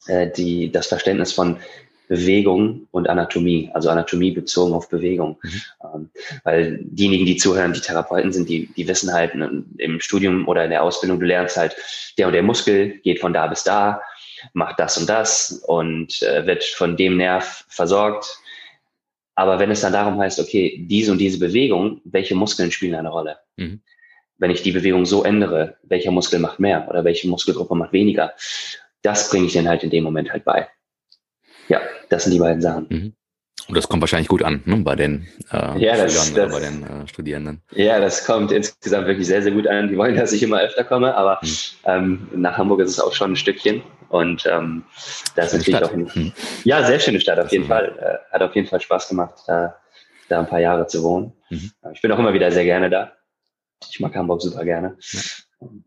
[0.07, 1.57] äh, die, das Verständnis von
[2.07, 5.37] Bewegung und Anatomie, also Anatomie bezogen auf Bewegung.
[5.41, 5.61] Mhm.
[5.83, 6.09] Ähm,
[6.43, 10.69] weil diejenigen, die zuhören, die Therapeuten sind, die, die wissen halt im Studium oder in
[10.69, 11.75] der Ausbildung, du lernst halt,
[12.17, 14.01] der und der Muskel geht von da bis da,
[14.53, 18.39] macht das und das und äh, wird von dem Nerv versorgt.
[19.35, 23.09] Aber wenn es dann darum heißt, okay, diese und diese Bewegung, welche Muskeln spielen eine
[23.09, 23.37] Rolle?
[23.57, 23.81] Mhm.
[24.37, 28.33] Wenn ich die Bewegung so ändere, welcher Muskel macht mehr oder welche Muskelgruppe macht weniger?
[29.05, 30.67] Das bringe ich denen halt in dem Moment halt bei.
[31.67, 32.87] Ja, das sind die beiden Sachen.
[32.89, 33.13] Mhm.
[33.67, 36.83] Und das kommt wahrscheinlich gut an ne, bei den äh, ja, das, das, bei den
[36.83, 37.63] äh, Studierenden.
[37.71, 39.87] Ja, das kommt insgesamt wirklich sehr, sehr gut an.
[39.87, 41.49] Die wollen, dass ich immer öfter komme, aber mhm.
[41.85, 43.81] ähm, nach Hamburg ist es auch schon ein Stückchen.
[44.09, 44.83] Und ähm,
[45.35, 45.83] das ist natürlich Stadt.
[45.83, 46.31] auch ein, mhm.
[46.63, 47.95] ja, sehr schöne Stadt auf jeden Fall.
[47.99, 49.75] Äh, hat auf jeden Fall Spaß gemacht, da,
[50.29, 51.33] da ein paar Jahre zu wohnen.
[51.49, 51.71] Mhm.
[51.93, 53.13] Ich bin auch immer wieder sehr gerne da.
[53.89, 54.97] Ich mag Hamburg super gerne.
[55.11, 55.21] Ja.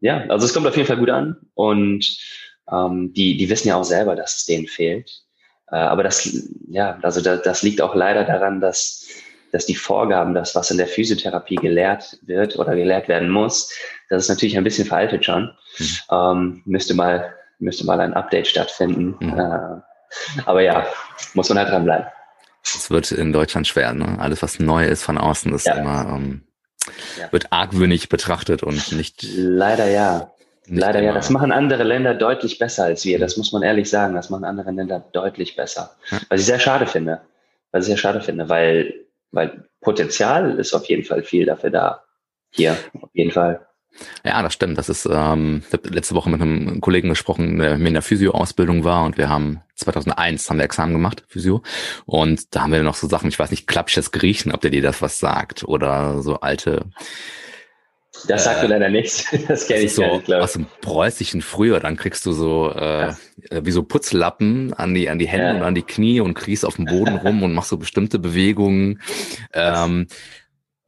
[0.00, 1.36] ja, also es kommt auf jeden Fall gut an.
[1.54, 2.04] Und
[2.70, 5.22] ähm, die, die wissen ja auch selber, dass es denen fehlt.
[5.70, 6.28] Äh, aber das,
[6.68, 9.06] ja, also da, das liegt auch leider daran, dass,
[9.52, 13.72] dass die Vorgaben, das, was in der Physiotherapie gelehrt wird oder gelehrt werden muss,
[14.08, 15.50] das ist natürlich ein bisschen veraltet schon.
[15.78, 15.86] Mhm.
[16.10, 19.16] Ähm, müsste mal, müsste mal ein Update stattfinden.
[19.20, 19.38] Mhm.
[19.38, 20.86] Äh, aber ja,
[21.34, 22.06] muss man halt dranbleiben.
[22.62, 24.18] Es wird in Deutschland schwer, ne?
[24.18, 25.74] Alles, was neu ist von außen, ist ja.
[25.74, 26.42] immer, ähm,
[27.18, 27.30] ja.
[27.32, 29.22] wird argwöhnig betrachtet und nicht.
[29.22, 30.32] Leider ja.
[30.70, 33.18] Leider ja, das machen andere Länder deutlich besser als wir.
[33.18, 34.14] Das muss man ehrlich sagen.
[34.14, 35.96] Das machen andere Länder deutlich besser.
[36.28, 37.20] Was ich sehr schade finde.
[37.72, 38.94] Was ich sehr schade finde, weil,
[39.30, 42.02] weil Potenzial ist auf jeden Fall viel dafür da.
[42.50, 43.66] Hier, auf jeden Fall.
[44.24, 44.78] Ja, das stimmt.
[44.78, 48.02] Das ist, ähm, ich habe letzte Woche mit einem Kollegen gesprochen, der mir in der
[48.02, 51.62] Physio-Ausbildung war und wir haben 2001 haben wir Examen gemacht, Physio.
[52.04, 54.82] Und da haben wir noch so Sachen, ich weiß nicht, klappsches Griechen, ob der dir
[54.82, 56.86] das was sagt oder so alte
[58.26, 59.24] Das sagt äh, mir leider nichts.
[59.48, 61.80] Das kenne ich so nicht, aus dem preußischen früher.
[61.80, 63.12] Dann kriegst du so äh,
[63.50, 65.54] wie so Putzlappen an die an die Hände ja.
[65.54, 69.00] und an die Knie und kriechst auf dem Boden rum und machst so bestimmte Bewegungen.
[69.52, 70.06] Ähm,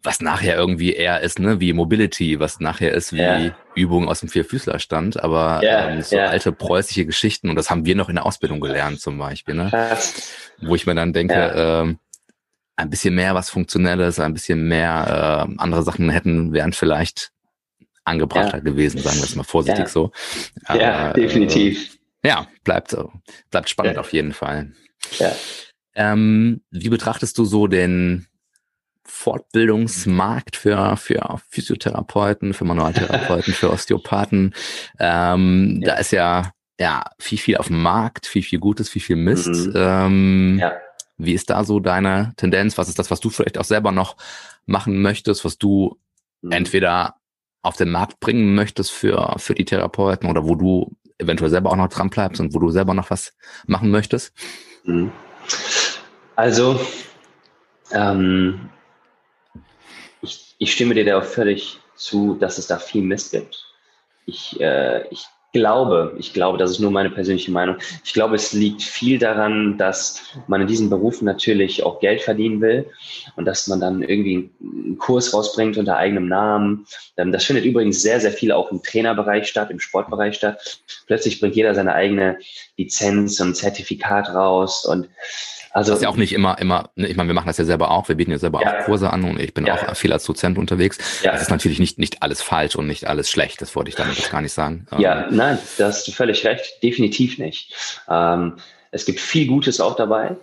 [0.03, 3.55] was nachher irgendwie eher ist, ne, wie Mobility, was nachher ist wie ja.
[3.75, 6.29] Übungen aus dem Vierfüßlerstand, aber ja, ähm, so ja.
[6.29, 9.71] alte preußische Geschichten und das haben wir noch in der Ausbildung gelernt zum Beispiel, ne?
[10.63, 11.99] Wo ich mir dann denke, ähm,
[12.81, 17.31] ein bisschen mehr was Funktionelles, ein bisschen mehr äh, andere Sachen hätten, wären vielleicht
[18.05, 20.11] angebrachter gewesen, sagen wir es mal vorsichtig so.
[20.65, 21.95] Aber, ja, definitiv.
[22.23, 22.97] Äh, ja, bleibt,
[23.51, 24.73] bleibt spannend auf jeden Fall.
[25.19, 25.33] Ja.
[25.95, 28.27] Ähm, wie betrachtest du so den
[29.05, 34.55] Fortbildungsmarkt für, für Physiotherapeuten, für Manualtherapeuten, für Osteopathen.
[34.99, 35.89] Ähm, ja.
[35.89, 39.49] Da ist ja, ja viel, viel auf dem Markt, viel, viel Gutes, viel, viel Mist.
[39.49, 39.73] Mhm.
[39.75, 40.73] Ähm, ja.
[41.25, 42.79] Wie ist da so deine Tendenz?
[42.79, 44.17] Was ist das, was du vielleicht auch selber noch
[44.67, 45.99] machen möchtest, was du
[46.43, 46.53] mhm.
[46.53, 47.17] entweder
[47.63, 51.77] auf den Markt bringen möchtest für, für die Therapeuten oder wo du eventuell selber auch
[51.77, 53.35] noch dran bleibst und wo du selber noch was
[53.67, 54.33] machen möchtest?
[54.85, 55.13] Mhm.
[56.37, 56.81] Also,
[57.93, 58.71] ähm,
[60.61, 63.67] ich stimme dir da auch völlig zu, dass es da viel Mist gibt.
[64.27, 67.77] Ich, äh, ich glaube, ich glaube, das ist nur meine persönliche Meinung.
[68.05, 72.61] Ich glaube, es liegt viel daran, dass man in diesen Berufen natürlich auch Geld verdienen
[72.61, 72.87] will
[73.37, 76.87] und dass man dann irgendwie einen Kurs rausbringt unter eigenem Namen.
[77.17, 80.81] Ähm, das findet übrigens sehr, sehr viel auch im Trainerbereich statt, im Sportbereich statt.
[81.07, 82.39] Plötzlich bringt jeder seine eigene
[82.77, 85.09] Lizenz und Zertifikat raus und
[85.73, 87.65] also, das ist ja auch nicht immer, immer, ne, ich meine, wir machen das ja
[87.65, 88.81] selber auch, wir bieten ja selber ja.
[88.81, 89.75] auch Kurse an und ich bin ja.
[89.75, 90.99] auch viel als Dozent unterwegs.
[91.23, 91.33] Ja.
[91.33, 94.31] Das ist natürlich nicht, nicht alles falsch und nicht alles schlecht, das wollte ich damit
[94.31, 94.87] gar nicht sagen.
[94.99, 97.75] Ja, ähm, nein, da hast du völlig recht, definitiv nicht.
[98.09, 98.57] Ähm,
[98.91, 100.37] es gibt viel Gutes auch dabei.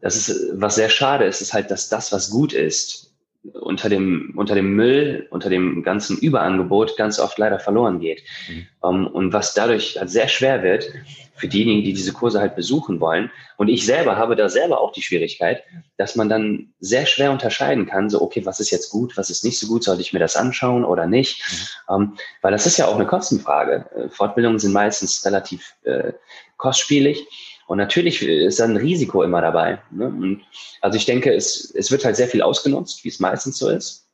[0.00, 3.12] Das ist, was sehr schade ist, ist halt, dass das, was gut ist,
[3.52, 8.22] unter dem, unter dem Müll, unter dem ganzen Überangebot ganz oft leider verloren geht.
[8.48, 8.66] Mhm.
[8.80, 10.88] Um, ähm, und was dadurch halt sehr schwer wird
[11.34, 13.30] für diejenigen, die diese Kurse halt besuchen wollen.
[13.56, 15.62] Und ich selber habe da selber auch die Schwierigkeit,
[15.98, 19.44] dass man dann sehr schwer unterscheiden kann, so, okay, was ist jetzt gut, was ist
[19.44, 21.42] nicht so gut, sollte ich mir das anschauen oder nicht?
[21.88, 21.94] Mhm.
[21.94, 23.86] Um, ähm, weil das ist ja auch eine Kostenfrage.
[23.94, 26.12] Äh, Fortbildungen sind meistens relativ äh,
[26.56, 27.26] kostspielig.
[27.66, 29.80] Und natürlich ist da ein Risiko immer dabei.
[29.90, 30.40] Ne?
[30.80, 34.06] Also ich denke, es, es wird halt sehr viel ausgenutzt, wie es meistens so ist.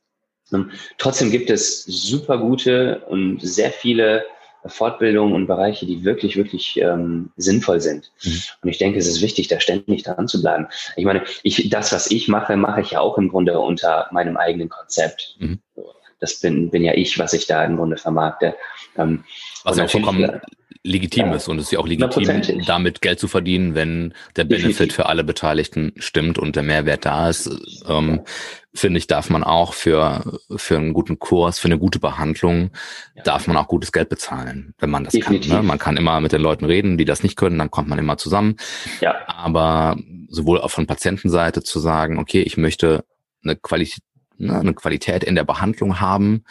[0.51, 4.23] Und trotzdem gibt es super gute und sehr viele
[4.65, 8.11] Fortbildungen und Bereiche, die wirklich, wirklich ähm, sinnvoll sind.
[8.23, 8.41] Mhm.
[8.61, 10.67] Und ich denke, es ist wichtig, da ständig dran zu bleiben.
[10.95, 14.37] Ich meine, ich, das, was ich mache, mache ich ja auch im Grunde unter meinem
[14.37, 15.35] eigenen Konzept.
[15.39, 15.59] Mhm.
[16.19, 18.55] Das bin, bin ja ich, was ich da im Grunde vermarkte.
[18.97, 19.25] Ähm,
[19.65, 20.41] was ja vollkommen
[20.83, 24.43] legitim ja, ist und es ist ja auch legitim, damit Geld zu verdienen, wenn der
[24.43, 24.95] Benefit Definitiv.
[24.95, 27.49] für alle Beteiligten stimmt und der Mehrwert da ist.
[27.87, 28.21] Ähm,
[28.75, 32.71] finde ich, darf man auch für, für einen guten Kurs, für eine gute Behandlung,
[33.15, 33.23] ja.
[33.23, 35.51] darf man auch gutes Geld bezahlen, wenn man das Definitiv.
[35.51, 35.61] kann.
[35.61, 35.67] Ne?
[35.67, 38.17] Man kann immer mit den Leuten reden, die das nicht können, dann kommt man immer
[38.17, 38.57] zusammen.
[38.99, 39.15] Ja.
[39.27, 39.95] Aber
[40.27, 43.05] sowohl auch von Patientenseite zu sagen, okay, ich möchte
[43.43, 44.03] eine Qualität
[44.37, 46.43] ne, eine Qualität in der Behandlung haben,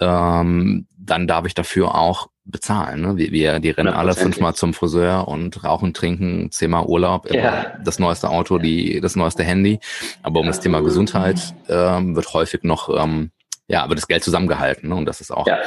[0.00, 3.00] ähm, dann darf ich dafür auch bezahlen.
[3.00, 3.16] Ne?
[3.16, 7.78] Wir, wir die rennen alle fünfmal zum Friseur und rauchen, trinken, zehnmal Urlaub, ja.
[7.82, 9.80] das neueste Auto, die, das neueste Handy.
[10.22, 13.30] Aber um das Thema Gesundheit ähm, wird häufig noch, ähm,
[13.68, 14.88] ja, wird das Geld zusammengehalten.
[14.88, 14.96] Ne?
[14.96, 15.58] Und das ist auch ja.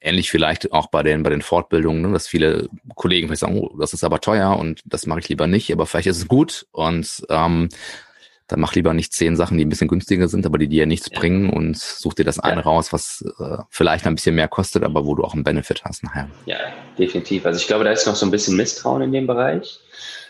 [0.00, 2.12] ähnlich vielleicht auch bei den, bei den Fortbildungen, ne?
[2.12, 5.46] dass viele Kollegen vielleicht sagen, oh, das ist aber teuer und das mache ich lieber
[5.46, 7.68] nicht, aber vielleicht ist es gut und ähm,
[8.48, 11.10] dann mach lieber nicht zehn Sachen, die ein bisschen günstiger sind, aber die dir nichts
[11.12, 11.18] ja.
[11.18, 15.04] bringen und such dir das eine raus, was äh, vielleicht ein bisschen mehr kostet, aber
[15.04, 16.28] wo du auch einen Benefit hast nachher.
[16.46, 16.56] Ja,
[16.98, 17.44] definitiv.
[17.46, 19.80] Also ich glaube, da ist noch so ein bisschen Misstrauen in dem Bereich.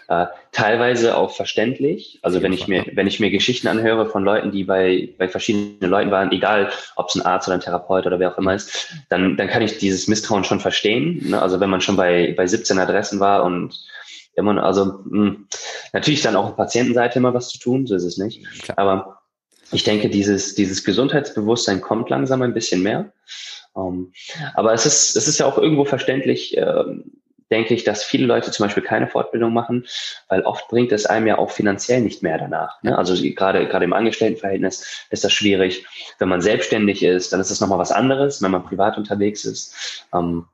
[0.08, 2.18] Äh, teilweise auch verständlich.
[2.22, 5.90] Also wenn ich mir, wenn ich mir Geschichten anhöre von Leuten, die bei, bei verschiedenen
[5.90, 8.94] Leuten waren, egal ob es ein Arzt oder ein Therapeut oder wer auch immer ist,
[9.10, 11.28] dann, dann kann ich dieses Misstrauen schon verstehen.
[11.28, 11.40] Ne?
[11.40, 13.78] Also wenn man schon bei, bei 17 Adressen war und
[14.38, 15.46] immer, also mh, hm,
[15.92, 18.44] natürlich dann auch auf Patientenseite immer was zu tun, so ist es nicht.
[18.62, 18.78] Klar.
[18.78, 19.18] Aber
[19.70, 23.12] ich denke, dieses, dieses Gesundheitsbewusstsein kommt langsam ein bisschen mehr.
[23.74, 26.84] Um, ähm, aber es ist, es ist ja auch irgendwo verständlich, äh,
[27.50, 29.86] denke ich, dass viele Leute zum Beispiel keine Fortbildung machen,
[30.28, 32.82] weil oft bringt es einem ja auch finanziell nicht mehr danach.
[32.82, 32.96] Ne?
[32.96, 35.86] Also gerade, gerade im Angestelltenverhältnis ist das schwierig.
[36.18, 40.04] Wenn man selbstständig ist, dann ist das nochmal was anderes, wenn man privat unterwegs ist.
[40.12, 40.46] Ähm,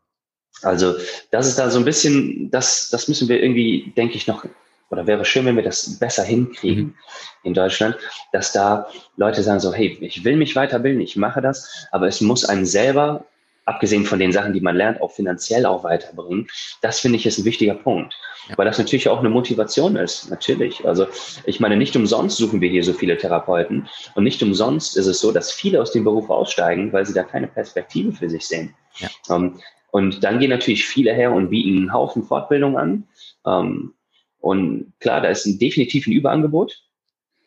[0.64, 0.94] also
[1.30, 4.44] das ist da so ein bisschen, das, das müssen wir irgendwie, denke ich, noch,
[4.90, 6.94] oder wäre schön, wenn wir das besser hinkriegen mhm.
[7.42, 7.96] in Deutschland,
[8.32, 12.20] dass da Leute sagen so, hey, ich will mich weiterbilden, ich mache das, aber es
[12.20, 13.26] muss einem selber
[13.66, 16.48] abgesehen von den Sachen, die man lernt, auch finanziell auch weiterbringen.
[16.82, 18.14] Das finde ich ist ein wichtiger Punkt.
[18.48, 18.58] Ja.
[18.58, 20.84] Weil das natürlich auch eine Motivation ist, natürlich.
[20.84, 21.06] Also
[21.44, 25.20] ich meine, nicht umsonst suchen wir hier so viele Therapeuten und nicht umsonst ist es
[25.20, 28.74] so, dass viele aus dem Beruf aussteigen, weil sie da keine Perspektive für sich sehen.
[28.98, 29.08] Ja.
[29.28, 29.60] Um, ähm,
[29.94, 33.06] und dann gehen natürlich viele her und bieten einen Haufen Fortbildung an.
[33.46, 33.94] Ähm,
[34.40, 36.82] und klar, da ist ein, definitiv ein Überangebot.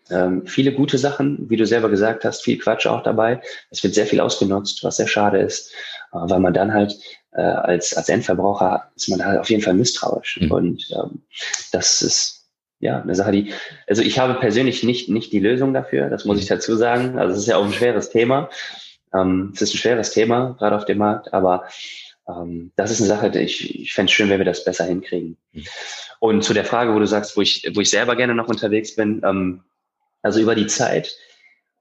[0.10, 3.42] Ähm, viele gute Sachen, wie du selber gesagt hast, viel Quatsch auch dabei.
[3.70, 5.74] Es wird sehr viel ausgenutzt, was sehr schade ist,
[6.14, 6.98] äh, weil man dann halt
[7.34, 10.40] äh, als, als Endverbraucher ist man halt auf jeden Fall misstrauisch.
[10.40, 10.52] Mhm.
[10.52, 11.24] Und ähm,
[11.74, 12.48] das ist
[12.80, 13.52] ja eine Sache, die,
[13.88, 17.20] also ich habe persönlich nicht, nicht die Lösung dafür, das muss ich dazu sagen.
[17.20, 18.50] Also es ist ja auch ein schweres Thema.
[19.10, 21.64] Es ist ein schweres Thema, gerade auf dem Markt, aber
[22.28, 25.38] ähm, das ist eine Sache, ich, ich fände es schön, wenn wir das besser hinkriegen.
[25.54, 25.66] Mhm.
[26.20, 28.96] Und zu der Frage, wo du sagst, wo ich, wo ich selber gerne noch unterwegs
[28.96, 29.64] bin, ähm,
[30.22, 31.16] also über die Zeit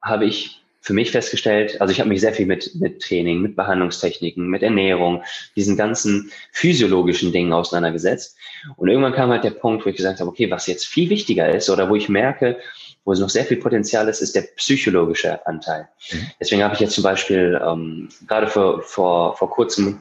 [0.03, 3.57] habe ich für mich festgestellt, also ich habe mich sehr viel mit, mit Training, mit
[3.57, 5.25] Behandlungstechniken, mit Ernährung,
[5.57, 8.37] diesen ganzen physiologischen Dingen auseinandergesetzt.
[8.77, 11.53] Und irgendwann kam halt der Punkt, wo ich gesagt habe, okay, was jetzt viel wichtiger
[11.53, 12.61] ist oder wo ich merke,
[13.05, 15.89] wo es noch sehr viel Potenzial ist, ist der psychologische Anteil.
[16.13, 16.31] Mhm.
[16.39, 19.99] Deswegen habe ich jetzt zum Beispiel ähm, gerade vor, vor, vor kurzem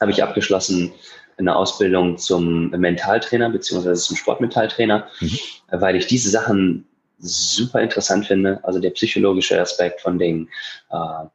[0.00, 0.92] habe ich abgeschlossen
[1.38, 5.38] eine Ausbildung zum Mentaltrainer beziehungsweise zum Sportmentaltrainer, mhm.
[5.70, 6.86] weil ich diese Sachen
[7.18, 8.60] super interessant finde.
[8.62, 10.48] Also der psychologische Aspekt von den
[10.90, 11.26] äh,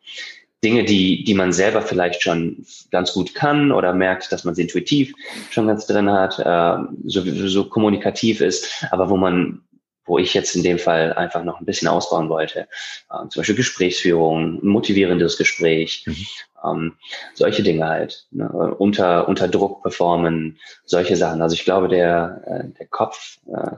[0.64, 4.64] Dinge, die, die man selber vielleicht schon ganz gut kann oder merkt, dass man sie
[4.64, 5.14] intuitiv
[5.50, 9.62] schon ganz drin hat, äh, so, so kommunikativ ist, aber wo man
[10.06, 12.68] wo ich jetzt in dem Fall einfach noch ein bisschen ausbauen wollte.
[13.12, 16.26] Ähm, zum Beispiel Gesprächsführung, ein motivierendes Gespräch, mhm.
[16.64, 16.94] ähm,
[17.34, 18.26] solche Dinge halt.
[18.32, 18.50] Ne?
[18.50, 21.42] Unter, unter Druck performen, solche Sachen.
[21.42, 23.76] Also ich glaube, der, äh, der Kopf, äh,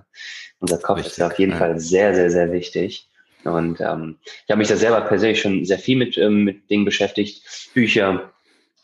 [0.60, 1.58] unser Kopf Richtig, ist auf jeden ja.
[1.58, 3.10] Fall sehr, sehr, sehr wichtig.
[3.44, 6.86] Und ähm, ich habe mich da selber persönlich schon sehr viel mit, ähm, mit Dingen
[6.86, 7.44] beschäftigt.
[7.74, 8.32] Bücher,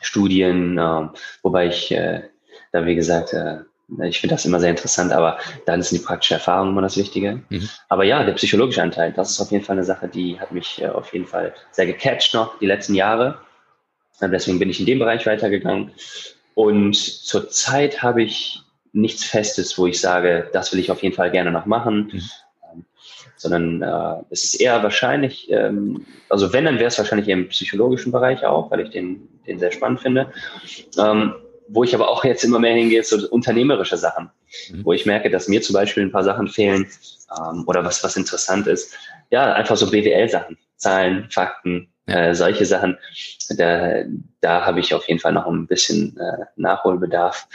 [0.00, 1.08] Studien, äh,
[1.42, 2.22] wobei ich äh,
[2.72, 3.58] da, wie gesagt, äh,
[4.02, 7.42] ich finde das immer sehr interessant, aber dann ist die praktische Erfahrung immer das Wichtige.
[7.48, 7.68] Mhm.
[7.88, 10.80] Aber ja, der psychologische Anteil, das ist auf jeden Fall eine Sache, die hat mich
[10.80, 13.38] äh, auf jeden Fall sehr gecatcht noch die letzten Jahre.
[14.20, 15.92] Deswegen bin ich in dem Bereich weitergegangen.
[16.54, 18.60] Und zurzeit habe ich
[18.92, 22.10] nichts Festes, wo ich sage, das will ich auf jeden Fall gerne noch machen.
[22.12, 22.22] Mhm.
[22.72, 22.84] Ähm,
[23.36, 28.12] sondern äh, es ist eher wahrscheinlich, ähm, also wenn, dann wäre es wahrscheinlich im psychologischen
[28.12, 30.32] Bereich auch, weil ich den, den sehr spannend finde.
[30.98, 31.34] Ähm,
[31.72, 34.30] wo ich aber auch jetzt immer mehr hingehe, so unternehmerische Sachen,
[34.70, 34.84] mhm.
[34.84, 36.86] wo ich merke, dass mir zum Beispiel ein paar Sachen fehlen
[37.38, 38.94] ähm, oder was, was interessant ist.
[39.30, 42.98] Ja, einfach so BWL-Sachen, Zahlen, Fakten, äh, solche Sachen.
[43.50, 44.02] Da,
[44.40, 47.46] da habe ich auf jeden Fall noch ein bisschen äh, Nachholbedarf,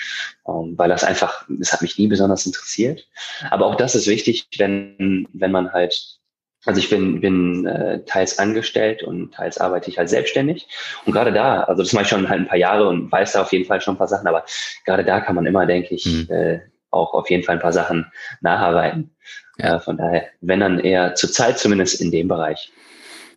[0.48, 3.06] ähm, weil das einfach, das hat mich nie besonders interessiert.
[3.50, 6.20] Aber auch das ist wichtig, wenn, wenn man halt
[6.66, 10.68] also ich bin, bin äh, teils angestellt und teils arbeite ich halt selbstständig.
[11.06, 13.42] Und gerade da, also das mache ich schon halt ein paar Jahre und weiß da
[13.42, 14.46] auf jeden Fall schon ein paar Sachen, aber
[14.86, 16.28] gerade da kann man immer, denke ich, mhm.
[16.30, 16.60] äh,
[16.90, 18.12] auch auf jeden Fall ein paar Sachen
[18.42, 19.16] nacharbeiten.
[19.58, 19.76] Ja.
[19.76, 22.72] Äh, von daher, wenn dann eher zur Zeit zumindest in dem Bereich.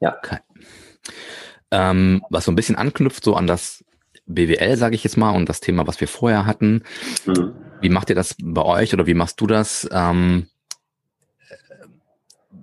[0.00, 0.16] Ja.
[0.16, 0.38] Okay.
[1.70, 3.84] Ähm, was so ein bisschen anknüpft so an das
[4.26, 6.82] BWL, sage ich jetzt mal, und das Thema, was wir vorher hatten.
[7.26, 7.54] Mhm.
[7.80, 9.88] Wie macht ihr das bei euch oder wie machst du das?
[9.92, 10.48] Ähm,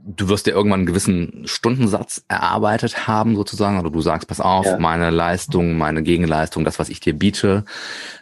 [0.05, 4.65] du wirst dir irgendwann einen gewissen Stundensatz erarbeitet haben, sozusagen, oder du sagst, pass auf,
[4.65, 4.77] ja.
[4.77, 7.65] meine Leistung, meine Gegenleistung, das, was ich dir biete,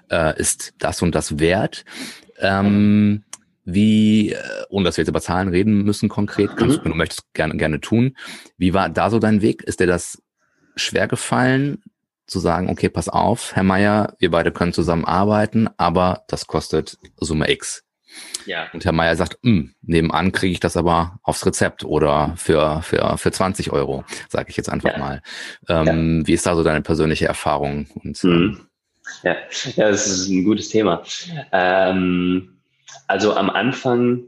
[0.10, 1.84] äh, ist das und das wert.
[2.40, 3.24] Ähm,
[3.66, 4.38] wie, äh,
[4.70, 6.84] ohne dass wir jetzt über Zahlen reden müssen konkret, kannst mhm.
[6.84, 8.16] du, du möchtest, gerne, gerne tun.
[8.58, 9.64] Wie war da so dein Weg?
[9.64, 10.22] Ist dir das
[10.76, 11.82] schwer gefallen,
[12.26, 16.98] zu sagen, okay, pass auf, Herr Meier, wir beide können zusammen arbeiten, aber das kostet
[17.18, 17.84] Summe X.
[18.45, 18.68] Ja.
[18.74, 23.18] Und Herr Meier sagt, hm, nebenan kriege ich das aber aufs Rezept oder für, für,
[23.18, 24.97] für 20 Euro, sage ich jetzt einfach ja.
[24.97, 25.22] mal.
[25.70, 26.28] Ähm, ja.
[26.28, 27.88] Wie ist da so deine persönliche Erfahrung?
[28.03, 28.68] Und, mhm.
[29.24, 29.36] ja.
[29.76, 31.03] ja, das ist ein gutes Thema.
[31.51, 32.57] Ähm,
[33.07, 34.24] also am Anfang,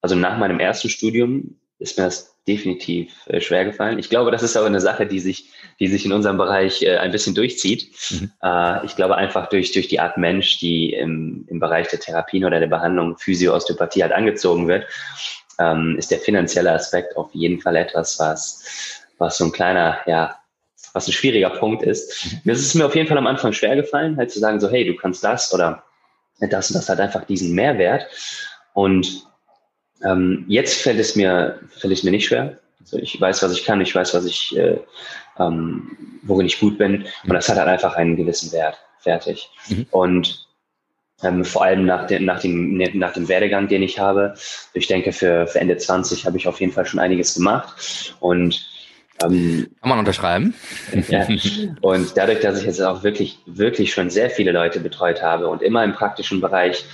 [0.00, 3.98] also nach meinem ersten Studium, ist mir das definitiv äh, schwer gefallen.
[3.98, 5.50] Ich glaube, das ist aber eine Sache, die sich,
[5.80, 7.94] die sich in unserem Bereich äh, ein bisschen durchzieht.
[8.10, 8.30] Mhm.
[8.42, 12.44] Äh, ich glaube einfach durch, durch die Art Mensch, die im, im Bereich der Therapien
[12.44, 14.86] oder der Behandlung Physioosteopathie halt angezogen wird,
[15.58, 20.36] ähm, ist der finanzielle Aspekt auf jeden Fall etwas, was, was so ein kleiner, ja,
[20.92, 22.24] was ein schwieriger Punkt ist.
[22.24, 22.40] Mhm.
[22.44, 24.84] Das ist mir auf jeden Fall am Anfang schwer gefallen, halt zu sagen so, hey,
[24.84, 25.82] du kannst das oder
[26.40, 28.06] das und das hat einfach diesen Mehrwert.
[28.72, 29.26] Und
[30.04, 32.58] ähm, jetzt fällt es mir, fällt es mir nicht schwer.
[32.84, 34.78] Also ich weiß, was ich kann, ich weiß, was ich, äh,
[35.38, 37.06] ähm, worin ich gut bin.
[37.24, 38.78] Und das hat halt einfach einen gewissen Wert.
[38.98, 39.50] Fertig.
[39.68, 39.86] Mhm.
[39.90, 40.46] Und
[41.22, 44.34] ähm, vor allem nach dem, nach, dem, nach dem Werdegang, den ich habe.
[44.74, 48.14] Ich denke, für, für Ende 20 habe ich auf jeden Fall schon einiges gemacht.
[48.20, 48.70] Und
[49.22, 50.54] Ähm, Kann man unterschreiben.
[51.08, 51.26] Ja.
[51.80, 55.62] Und dadurch, dass ich jetzt auch wirklich, wirklich schon sehr viele Leute betreut habe und
[55.62, 56.84] immer im praktischen Bereich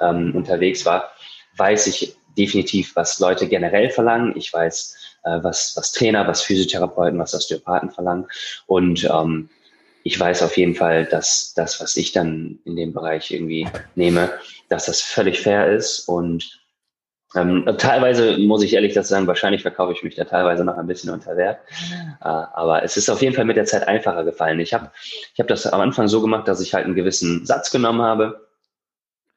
[0.00, 1.12] ähm, unterwegs war,
[1.56, 4.34] weiß ich definitiv, was Leute generell verlangen.
[4.36, 8.26] Ich weiß, äh, was, was Trainer, was Physiotherapeuten, was Osteopathen verlangen.
[8.66, 9.48] Und ähm,
[10.04, 14.30] ich weiß auf jeden Fall, dass das, was ich dann in dem Bereich irgendwie nehme,
[14.68, 16.60] dass das völlig fair ist und
[17.34, 21.10] ähm, teilweise muss ich ehrlich sagen, wahrscheinlich verkaufe ich mich da teilweise noch ein bisschen
[21.10, 21.60] unter Wert.
[22.20, 24.60] Äh, aber es ist auf jeden Fall mit der Zeit einfacher gefallen.
[24.60, 24.90] Ich habe
[25.34, 28.48] ich hab das am Anfang so gemacht, dass ich halt einen gewissen Satz genommen habe.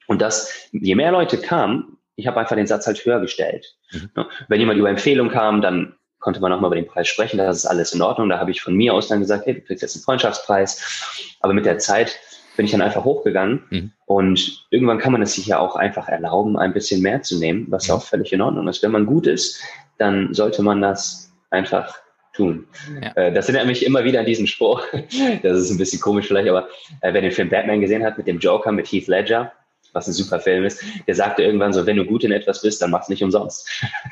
[0.08, 3.76] Und dass je mehr Leute kamen, ich habe einfach den Satz halt höher gestellt.
[3.92, 4.26] Mhm.
[4.48, 7.38] Wenn jemand über Empfehlung kam, dann konnte man nochmal über den Preis sprechen.
[7.38, 8.30] Das ist alles in Ordnung.
[8.30, 11.36] Da habe ich von mir aus dann gesagt, hey, du kriegst jetzt einen Freundschaftspreis.
[11.42, 12.20] Aber mit der Zeit
[12.56, 13.64] bin ich dann einfach hochgegangen.
[13.70, 13.92] Mhm.
[14.06, 17.66] Und irgendwann kann man es sich ja auch einfach erlauben, ein bisschen mehr zu nehmen,
[17.70, 18.02] was ja mhm.
[18.02, 18.84] auch völlig in Ordnung ist.
[18.84, 19.62] Wenn man gut ist,
[19.98, 21.96] dann sollte man das einfach
[22.34, 22.68] tun.
[23.02, 23.12] Ja.
[23.16, 24.84] Äh, das erinnert mich immer wieder an diesen Spruch.
[25.44, 26.68] Das ist ein bisschen komisch vielleicht, aber
[27.02, 29.52] äh, wer den Film Batman gesehen hat mit dem Joker, mit Heath Ledger,
[29.94, 32.82] was ein super Film ist, der sagte irgendwann so, wenn du gut in etwas bist,
[32.82, 33.70] dann mach's nicht umsonst.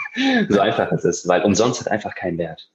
[0.49, 2.69] so einfach ist es, weil umsonst hat einfach keinen Wert.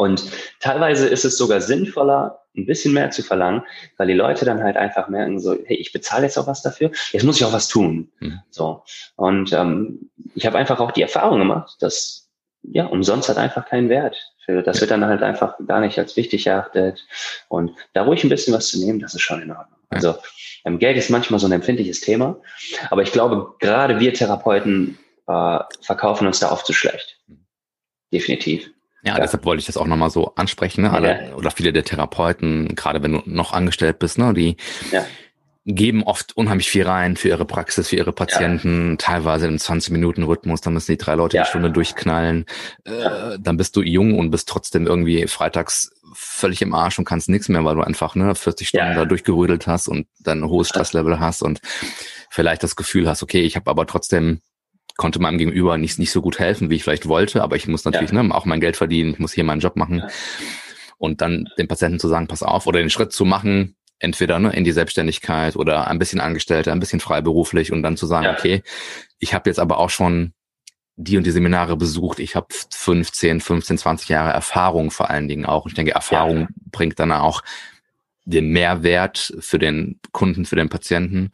[0.00, 0.24] Und
[0.60, 3.62] teilweise ist es sogar sinnvoller, ein bisschen mehr zu verlangen,
[3.98, 6.90] weil die Leute dann halt einfach merken, so, hey, ich bezahle jetzt auch was dafür,
[7.12, 8.10] jetzt muss ich auch was tun.
[8.18, 8.40] Mhm.
[8.48, 8.82] So.
[9.16, 12.29] Und ähm, ich habe einfach auch die Erfahrung gemacht, dass
[12.62, 14.16] ja, umsonst hat einfach keinen Wert.
[14.46, 17.06] Das wird dann halt einfach gar nicht als wichtig erachtet.
[17.48, 19.78] Und da ruhig ein bisschen was zu nehmen, das ist schon in Ordnung.
[19.90, 20.16] Also
[20.64, 22.40] ähm, Geld ist manchmal so ein empfindliches Thema,
[22.90, 27.18] aber ich glaube, gerade wir Therapeuten äh, verkaufen uns da oft zu schlecht.
[27.26, 27.46] Mhm.
[28.12, 28.70] Definitiv.
[29.02, 30.82] Ja, ja, deshalb wollte ich das auch nochmal so ansprechen.
[30.82, 30.92] Ne?
[30.92, 31.34] Alle, ja.
[31.34, 34.56] Oder viele der Therapeuten, gerade wenn du noch angestellt bist, ne, die
[34.92, 35.06] ja.
[35.74, 40.74] Geben oft unheimlich viel rein für ihre Praxis, für ihre Patienten, teilweise im 20-Minuten-Rhythmus, dann
[40.74, 42.46] müssen die drei Leute die Stunde durchknallen.
[42.84, 47.28] Äh, dann bist du jung und bist trotzdem irgendwie freitags völlig im Arsch und kannst
[47.28, 50.68] nichts mehr, weil du einfach ne, 40 Stunden da durchgerödelt hast und dann ein hohes
[50.68, 51.60] Stresslevel hast und
[52.30, 54.40] vielleicht das Gefühl hast, okay, ich habe aber trotzdem
[54.96, 57.84] konnte meinem Gegenüber nicht, nicht so gut helfen, wie ich vielleicht wollte, aber ich muss
[57.84, 58.22] natürlich ja.
[58.22, 59.98] ne, auch mein Geld verdienen, ich muss hier meinen Job machen.
[59.98, 60.08] Ja.
[60.98, 64.52] Und dann dem Patienten zu sagen, pass auf, oder den Schritt zu machen, entweder ne,
[64.52, 68.32] in die Selbstständigkeit oder ein bisschen Angestellte, ein bisschen freiberuflich und dann zu sagen, ja.
[68.32, 68.62] okay,
[69.18, 70.32] ich habe jetzt aber auch schon
[70.96, 72.18] die und die Seminare besucht.
[72.18, 75.64] Ich habe 15, 15, 20 Jahre Erfahrung vor allen Dingen auch.
[75.64, 77.42] Und ich denke, Erfahrung bringt dann auch
[78.24, 81.30] den Mehrwert für den Kunden, für den Patienten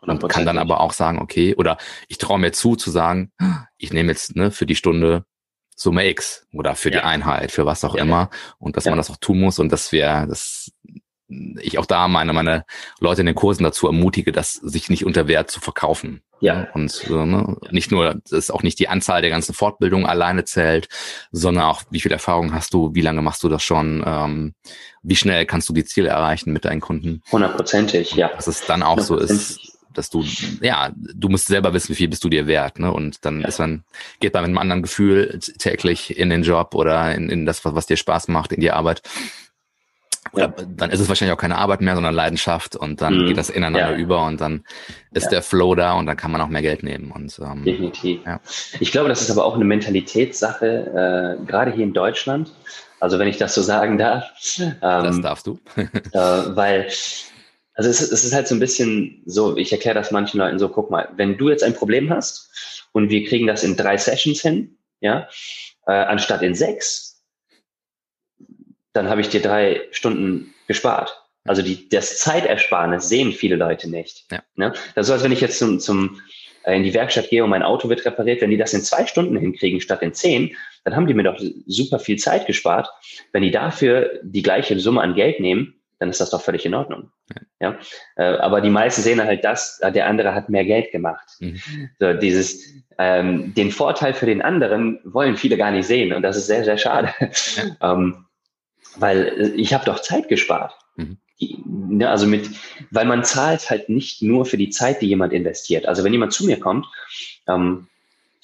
[0.00, 1.76] und kann dann aber auch sagen, okay, oder
[2.08, 3.30] ich traue mir zu, zu sagen,
[3.76, 5.24] ich nehme jetzt ne, für die Stunde
[5.76, 7.00] Summe X oder für ja.
[7.00, 8.02] die Einheit, für was auch ja.
[8.02, 8.90] immer und dass ja.
[8.90, 10.72] man das auch tun muss und dass wir, dass
[11.60, 12.64] ich auch da meine, meine
[12.98, 16.22] Leute in den Kursen dazu ermutige, das sich nicht unter Wert zu verkaufen.
[16.40, 16.68] Ja.
[16.72, 20.88] Und äh, ne, nicht nur, dass auch nicht die Anzahl der ganzen Fortbildungen alleine zählt,
[21.32, 24.54] sondern auch, wie viel Erfahrung hast du, wie lange machst du das schon, ähm,
[25.02, 27.22] wie schnell kannst du die Ziele erreichen mit deinen Kunden.
[27.30, 28.28] Hundertprozentig, ja.
[28.28, 30.24] Dass es dann auch so ist, dass du,
[30.62, 32.92] ja, du musst selber wissen, wie viel bist du dir wert, ne?
[32.92, 33.48] Und dann ja.
[33.48, 33.84] ist man,
[34.20, 37.74] geht man mit einem anderen Gefühl täglich in den Job oder in, in das, was,
[37.74, 39.02] was dir Spaß macht, in die Arbeit.
[40.32, 40.64] Oder ja.
[40.76, 43.26] dann ist es wahrscheinlich auch keine Arbeit mehr, sondern Leidenschaft und dann mhm.
[43.26, 43.96] geht das ineinander ja.
[43.96, 44.64] über und dann
[45.12, 45.30] ist ja.
[45.30, 47.10] der Flow da und dann kann man auch mehr Geld nehmen.
[47.10, 48.20] Und, ähm, Definitiv.
[48.78, 52.52] Ich glaube, das ist aber auch eine Mentalitätssache, äh, gerade hier in Deutschland.
[53.00, 54.24] Also wenn ich das so sagen darf.
[54.58, 55.58] Ähm, das darfst du.
[55.76, 56.88] äh, weil,
[57.74, 60.68] also es, es ist halt so ein bisschen so, ich erkläre das manchen Leuten so,
[60.68, 62.50] guck mal, wenn du jetzt ein Problem hast
[62.92, 65.28] und wir kriegen das in drei Sessions hin, ja,
[65.86, 67.09] äh, anstatt in sechs,
[68.92, 71.16] dann habe ich dir drei Stunden gespart.
[71.44, 74.26] Also die, das Zeitersparnis sehen viele Leute nicht.
[74.30, 74.42] Ja.
[74.56, 74.72] Ne?
[74.94, 76.20] Das ist so, als wenn ich jetzt zum, zum,
[76.64, 78.40] äh, in die Werkstatt gehe und mein Auto wird repariert.
[78.40, 81.40] Wenn die das in zwei Stunden hinkriegen statt in zehn, dann haben die mir doch
[81.66, 82.88] super viel Zeit gespart.
[83.32, 86.74] Wenn die dafür die gleiche Summe an Geld nehmen, dann ist das doch völlig in
[86.74, 87.10] Ordnung.
[87.60, 87.70] Ja.
[87.70, 87.78] ja?
[88.16, 91.28] Äh, aber die meisten sehen halt das, äh, der andere hat mehr Geld gemacht.
[91.40, 91.60] Mhm.
[91.98, 96.36] So, dieses, ähm, den Vorteil für den anderen wollen viele gar nicht sehen und das
[96.36, 97.10] ist sehr, sehr schade.
[97.20, 97.92] Ja.
[97.94, 98.26] ähm,
[98.96, 100.74] weil äh, ich habe doch Zeit gespart.
[100.96, 101.18] Mhm.
[101.64, 102.50] Ne, also mit,
[102.90, 105.86] weil man zahlt halt nicht nur für die Zeit, die jemand investiert.
[105.86, 106.86] Also wenn jemand zu mir kommt,
[107.48, 107.88] ähm,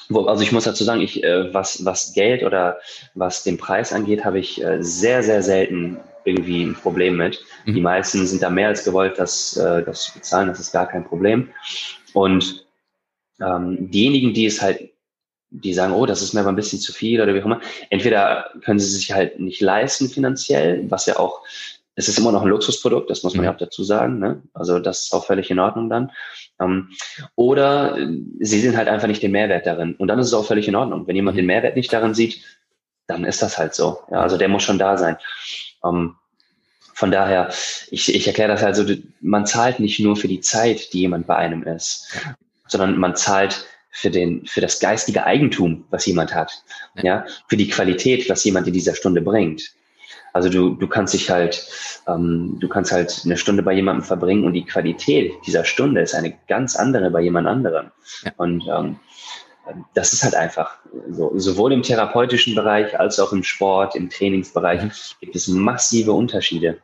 [0.08, 2.78] wo, also ich muss dazu sagen, ich, äh, was, was Geld oder
[3.14, 7.44] was den Preis angeht, habe ich äh, sehr, sehr selten irgendwie ein Problem mit.
[7.66, 7.74] Mhm.
[7.74, 10.88] Die meisten sind da mehr als gewollt, das, äh, das zu bezahlen, das ist gar
[10.88, 11.50] kein Problem.
[12.14, 12.66] Und
[13.40, 14.90] ähm, diejenigen, die es halt
[15.50, 17.60] die sagen, oh, das ist mir aber ein bisschen zu viel oder wie auch immer.
[17.90, 21.42] Entweder können sie sich halt nicht leisten finanziell, was ja auch,
[21.94, 24.18] es ist immer noch ein Luxusprodukt, das muss man ja auch dazu sagen.
[24.18, 24.42] Ne?
[24.52, 26.12] Also das ist auch völlig in Ordnung dann.
[26.60, 26.90] Ähm,
[27.36, 27.96] oder
[28.40, 29.94] sie sehen halt einfach nicht den Mehrwert darin.
[29.94, 31.06] Und dann ist es auch völlig in Ordnung.
[31.06, 32.42] Wenn jemand den Mehrwert nicht darin sieht,
[33.06, 34.00] dann ist das halt so.
[34.10, 35.16] Ja, also der muss schon da sein.
[35.84, 36.16] Ähm,
[36.92, 37.50] von daher,
[37.90, 38.84] ich, ich erkläre das halt so,
[39.20, 42.10] man zahlt nicht nur für die Zeit, die jemand bei einem ist,
[42.66, 43.66] sondern man zahlt
[43.96, 46.52] für den, für das geistige Eigentum, was jemand hat,
[47.02, 49.72] ja, für die Qualität, was jemand in dieser Stunde bringt.
[50.34, 51.66] Also du, du kannst dich halt,
[52.06, 56.14] ähm, du kannst halt eine Stunde bei jemandem verbringen und die Qualität dieser Stunde ist
[56.14, 57.90] eine ganz andere bei jemand anderem.
[58.22, 58.32] Ja.
[58.36, 59.00] Und ähm,
[59.94, 60.76] das ist halt einfach
[61.10, 61.32] so.
[61.38, 64.92] Sowohl im therapeutischen Bereich als auch im Sport, im Trainingsbereich mhm.
[65.20, 66.78] gibt es massive Unterschiede.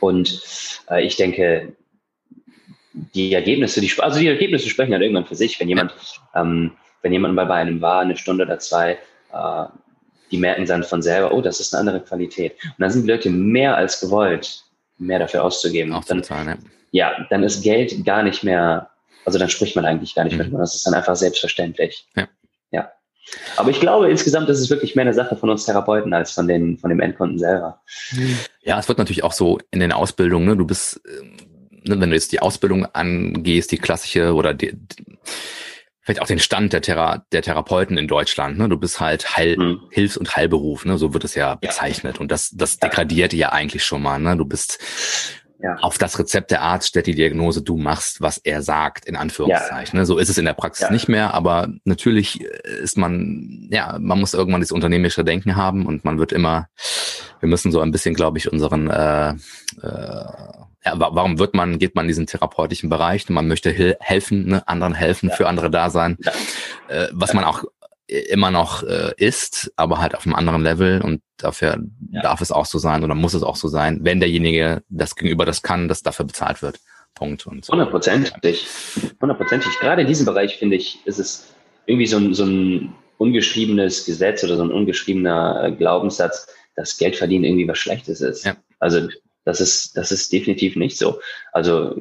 [0.00, 0.42] Und
[0.90, 1.76] äh, ich denke,
[2.94, 5.58] die Ergebnisse, die, also die Ergebnisse sprechen halt irgendwann für sich.
[5.58, 5.94] Wenn jemand,
[6.34, 6.72] ähm,
[7.02, 8.98] wenn jemand mal bei einem war, eine Stunde oder zwei,
[9.32, 9.64] äh,
[10.30, 12.54] die merken dann von selber, oh, das ist eine andere Qualität.
[12.62, 14.64] Und dann sind die Leute mehr als gewollt,
[14.98, 15.92] mehr dafür auszugeben.
[15.92, 16.58] Auch dann, Zahlen,
[16.92, 17.10] ja.
[17.10, 18.90] ja, dann ist Geld gar nicht mehr,
[19.24, 20.50] also dann spricht man eigentlich gar nicht mhm.
[20.50, 20.60] mehr.
[20.60, 22.06] Das ist dann einfach selbstverständlich.
[22.16, 22.28] Ja.
[22.70, 22.90] ja.
[23.56, 26.46] Aber ich glaube, insgesamt ist es wirklich mehr eine Sache von uns Therapeuten als von,
[26.46, 27.80] den, von dem Endkunden selber.
[28.62, 30.56] Ja, es wird natürlich auch so in den Ausbildungen, ne?
[30.56, 31.33] du bist, ne,
[31.86, 34.74] wenn du jetzt die Ausbildung angehst, die klassische oder die,
[36.00, 38.58] vielleicht auch den Stand der, Thera der Therapeuten in Deutschland.
[38.58, 38.68] Ne?
[38.68, 39.80] Du bist halt Heil mhm.
[39.90, 40.98] Hilfs- und Heilberuf, ne?
[40.98, 42.16] so wird es ja bezeichnet.
[42.16, 42.20] Ja.
[42.20, 44.18] Und das, das degradiert ja eigentlich schon mal.
[44.18, 44.36] Ne?
[44.36, 44.78] Du bist
[45.64, 45.76] ja.
[45.76, 49.98] Auf das Rezept der Arzt stellt die Diagnose, du machst, was er sagt, in Anführungszeichen.
[49.98, 50.04] Ja.
[50.04, 50.92] So ist es in der Praxis ja.
[50.92, 56.04] nicht mehr, aber natürlich ist man, ja, man muss irgendwann dieses unternehmerische Denken haben und
[56.04, 56.68] man wird immer,
[57.40, 60.24] wir müssen so ein bisschen, glaube ich, unseren, äh, äh,
[60.84, 63.28] ja, warum wird man, geht man in diesen therapeutischen Bereich?
[63.28, 66.18] Man möchte helfen, ne, anderen helfen, für andere da sein,
[66.88, 67.64] äh, was man auch
[68.06, 71.78] immer noch äh, ist, aber halt auf einem anderen Level und dafür
[72.10, 72.22] ja.
[72.22, 75.46] darf es auch so sein oder muss es auch so sein, wenn derjenige das gegenüber
[75.46, 76.78] das kann, dass dafür bezahlt wird.
[77.14, 77.46] Punkt.
[77.46, 77.72] Und so.
[77.72, 78.66] Hundertprozentig.
[79.20, 79.70] Hundertprozentig.
[79.80, 81.54] Gerade in diesem Bereich, finde ich, ist es
[81.86, 87.16] irgendwie so ein, so ein ungeschriebenes Gesetz oder so ein ungeschriebener äh, Glaubenssatz, dass Geld
[87.16, 88.44] verdienen irgendwie was Schlechtes ist.
[88.44, 88.56] Ja.
[88.80, 89.08] Also
[89.44, 91.20] das ist, das ist definitiv nicht so.
[91.52, 91.96] Also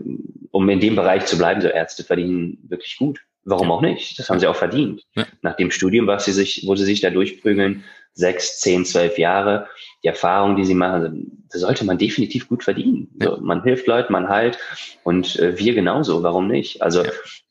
[0.52, 3.20] um in dem Bereich zu bleiben, so Ärzte verdienen wirklich gut.
[3.46, 3.74] Warum ja.
[3.74, 4.18] auch nicht?
[4.20, 5.04] Das haben sie auch verdient.
[5.16, 5.26] Ja.
[5.42, 7.84] Nach dem Studium, was sie sich, wo sie sich da durchprügeln,
[8.14, 9.68] sechs, zehn, zwölf Jahre,
[10.04, 13.10] die Erfahrung, die sie machen, da sollte man definitiv gut verdienen.
[13.20, 13.32] Ja.
[13.32, 14.58] So, man hilft Leuten, man heilt
[15.04, 16.24] und äh, wir genauso.
[16.24, 16.82] Warum nicht?
[16.82, 17.04] Also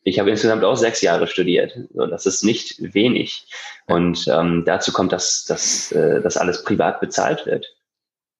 [0.04, 1.78] ich habe insgesamt auch sechs Jahre studiert.
[1.92, 3.46] So, das ist nicht wenig.
[3.86, 7.66] Und ähm, dazu kommt, dass, dass äh, das alles privat bezahlt wird.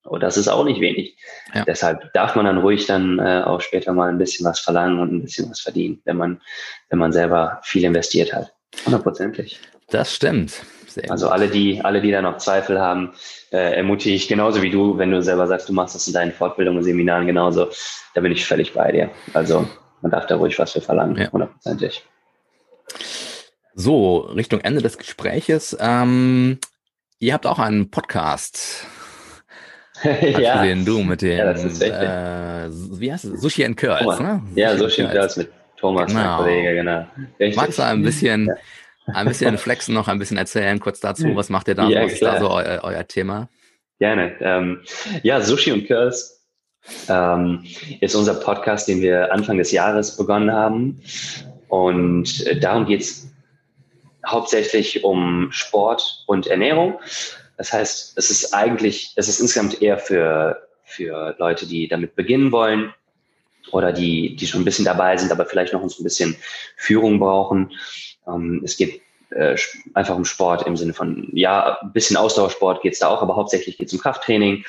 [0.03, 1.17] Und das ist auch nicht wenig.
[1.53, 1.63] Ja.
[1.63, 5.13] Deshalb darf man dann ruhig dann äh, auch später mal ein bisschen was verlangen und
[5.13, 6.41] ein bisschen was verdienen, wenn man,
[6.89, 8.53] wenn man selber viel investiert hat.
[8.85, 9.59] Hundertprozentig.
[9.89, 10.61] Das stimmt.
[10.87, 13.13] Sehr also alle, die, alle, die da noch Zweifel haben,
[13.51, 16.31] äh, ermutige ich genauso wie du, wenn du selber sagst, du machst das in deinen
[16.31, 17.69] Fortbildungen und Seminaren genauso,
[18.13, 19.09] da bin ich völlig bei dir.
[19.33, 19.67] Also
[20.01, 22.03] man darf da ruhig was für verlangen, hundertprozentig.
[22.05, 23.05] Ja.
[23.75, 25.75] So, Richtung Ende des Gespräches.
[25.79, 26.59] Ähm,
[27.17, 28.85] ihr habt auch einen Podcast
[30.39, 30.61] ja.
[30.61, 33.41] gesehen, du mit dem, ja, das ist äh, wie heißt es?
[33.41, 34.19] Sushi and Curls, Thomas.
[34.19, 34.41] ne?
[34.55, 36.23] Ja, Sushi, and Curls mit Thomas, genau.
[36.23, 37.07] mein Kollege, genau.
[37.39, 37.55] Richtig.
[37.55, 38.55] Magst du ein bisschen, ja.
[39.13, 42.13] ein bisschen flexen noch, ein bisschen erzählen kurz dazu, was macht ihr da, ja, was
[42.13, 43.49] ist da so eu euer Thema?
[43.99, 44.33] Gerne.
[44.41, 44.81] Ähm,
[45.21, 46.43] ja, Sushi und Curls
[47.07, 47.63] ähm,
[48.01, 51.01] ist unser Podcast, den wir Anfang des Jahres begonnen haben.
[51.69, 53.31] Und äh, darum geht es
[54.25, 56.99] hauptsächlich um Sport und Ernährung.
[57.57, 62.51] Das heißt, es ist eigentlich, es ist insgesamt eher für, für Leute, die damit beginnen
[62.51, 62.93] wollen
[63.71, 66.35] oder die, die schon ein bisschen dabei sind, aber vielleicht noch ein bisschen
[66.75, 67.71] Führung brauchen.
[68.27, 69.57] Ähm, es geht äh,
[69.93, 73.35] einfach um Sport im Sinne von, ja, ein bisschen Ausdauersport geht es da auch, aber
[73.35, 74.63] hauptsächlich geht es um Krafttraining.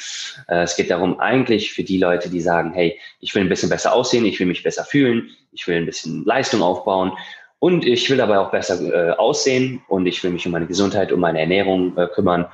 [0.48, 3.68] Äh, es geht darum, eigentlich für die Leute, die sagen, hey, ich will ein bisschen
[3.68, 7.12] besser aussehen, ich will mich besser fühlen, ich will ein bisschen Leistung aufbauen
[7.58, 11.12] und ich will aber auch besser äh, aussehen und ich will mich um meine Gesundheit,
[11.12, 12.46] um meine Ernährung äh, kümmern.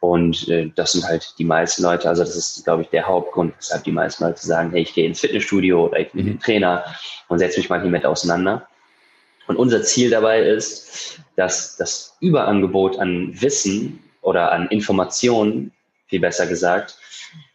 [0.00, 3.54] Und äh, das sind halt die meisten Leute, also das ist, glaube ich, der Hauptgrund,
[3.56, 6.40] weshalb die meisten Leute sagen, hey, ich gehe ins Fitnessstudio oder ich bin mhm.
[6.40, 6.84] Trainer
[7.28, 8.66] und setze mich mal hiermit auseinander.
[9.46, 15.72] Und unser Ziel dabei ist, dass das Überangebot an Wissen oder an Informationen,
[16.08, 16.98] viel besser gesagt,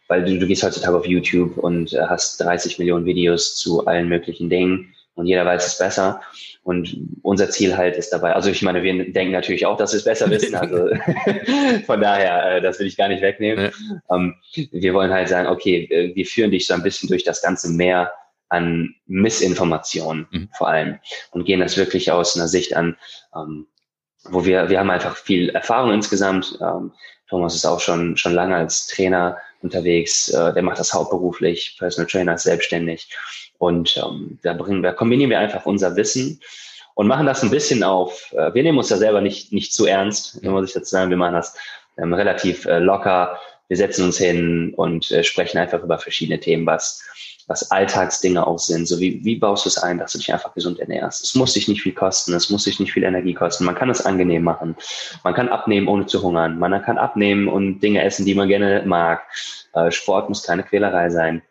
[0.08, 4.08] weil du, du gehst heutzutage auf YouTube und äh, hast 30 Millionen Videos zu allen
[4.08, 6.20] möglichen Dingen und jeder weiß es besser.
[6.62, 9.98] Und unser Ziel halt ist dabei, also ich meine, wir denken natürlich auch, dass wir
[9.98, 10.54] es besser wissen.
[10.54, 10.90] Also
[11.86, 13.72] von daher, äh, das will ich gar nicht wegnehmen.
[14.08, 14.16] Ja.
[14.16, 14.36] Ähm,
[14.70, 17.68] wir wollen halt sagen, okay, äh, wir führen dich so ein bisschen durch das ganze
[17.70, 18.12] Meer
[18.48, 20.48] an Missinformationen mhm.
[20.56, 20.98] vor allem
[21.30, 22.96] und gehen das wirklich aus einer Sicht an,
[23.34, 23.66] ähm,
[24.24, 26.58] wo wir, wir haben einfach viel Erfahrung insgesamt.
[26.60, 26.92] Ähm,
[27.28, 32.10] Thomas ist auch schon, schon lange als Trainer unterwegs, äh, der macht das hauptberuflich, Personal
[32.10, 33.08] Trainer ist selbstständig.
[33.62, 36.40] Und ähm, da bringen wir, kombinieren wir einfach unser Wissen
[36.94, 39.86] und machen das ein bisschen auf, äh, wir nehmen uns da selber nicht, nicht zu
[39.86, 41.56] ernst, man sich dazu sagen, wir machen das
[41.96, 43.38] ähm, relativ äh, locker.
[43.68, 47.04] Wir setzen uns hin und äh, sprechen einfach über verschiedene Themen, was,
[47.46, 48.88] was Alltagsdinge auch sind.
[48.88, 51.22] So wie, wie baust du es ein, dass du dich einfach gesund ernährst?
[51.22, 53.64] Es muss dich nicht viel kosten, es muss dich nicht viel Energie kosten.
[53.64, 54.74] Man kann es angenehm machen.
[55.22, 56.58] Man kann abnehmen, ohne zu hungern.
[56.58, 59.22] Man kann abnehmen und Dinge essen, die man gerne mag.
[59.72, 61.42] Äh, Sport muss keine Quälerei sein.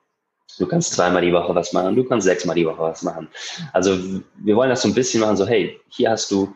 [0.57, 3.27] Du kannst zweimal die Woche was machen, du kannst sechsmal die Woche was machen.
[3.73, 3.97] Also
[4.35, 6.53] wir wollen das so ein bisschen machen, so hey, hier hast du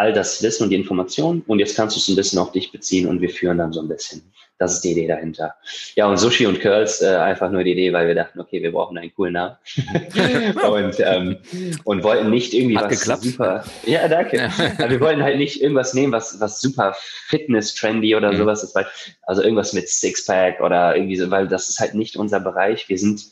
[0.00, 2.72] all das Wissen und die Informationen und jetzt kannst du es ein bisschen auf dich
[2.72, 4.22] beziehen und wir führen dann so ein bisschen.
[4.58, 5.54] Das ist die Idee dahinter.
[5.94, 8.72] Ja, und Sushi und Curls, äh, einfach nur die Idee, weil wir dachten, okay, wir
[8.72, 9.56] brauchen einen coolen Namen.
[10.70, 11.38] und, ähm,
[11.84, 13.22] und wollten nicht irgendwie Hat was geklappt.
[13.22, 13.64] super.
[13.86, 14.50] Ja, danke.
[14.78, 16.94] Aber wir wollten halt nicht irgendwas nehmen, was, was super
[17.28, 18.36] Fitness-trendy oder Mhm.
[18.38, 18.86] sowas ist, weil,
[19.22, 22.86] also irgendwas mit Sixpack oder irgendwie so, weil das ist halt nicht unser Bereich.
[22.88, 23.22] Wir sind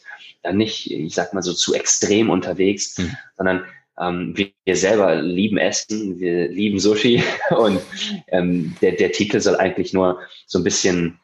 [0.42, 3.16] da nicht, ich sag mal so, zu extrem unterwegs, Mhm.
[3.36, 3.64] sondern
[4.00, 7.80] ähm, wir, selber lieben Essen, wir lieben Sushi und
[8.28, 11.18] ähm, der, der Titel soll eigentlich nur so ein bisschen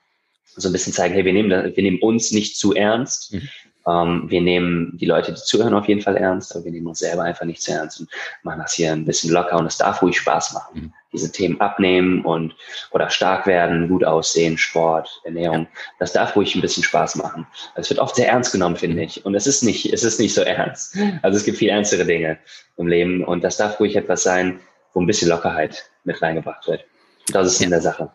[0.57, 3.33] so ein bisschen zeigen, hey, wir nehmen, wir nehmen uns nicht zu ernst.
[3.33, 3.49] Mhm.
[3.87, 7.01] Ähm, wir nehmen die Leute, die zuhören, auf jeden Fall ernst, aber wir nehmen uns
[7.01, 8.09] selber einfach nicht zu ernst und
[8.43, 10.81] machen das hier ein bisschen locker und es darf ruhig Spaß machen.
[10.81, 10.93] Mhm.
[11.13, 12.57] Diese Themen abnehmen und
[12.91, 15.69] oder stark werden, gut aussehen, Sport, Ernährung,
[15.99, 17.47] das darf ruhig ein bisschen Spaß machen.
[17.77, 19.25] Es wird oft sehr ernst genommen, finde ich.
[19.25, 20.97] Und es ist nicht, es ist nicht so ernst.
[21.23, 22.39] Also es gibt viel ernstere Dinge
[22.77, 24.61] im Leben und das darf ruhig etwas sein,
[24.93, 26.85] wo ein bisschen Lockerheit mit reingebracht wird.
[27.33, 28.11] Das ist in der Sache.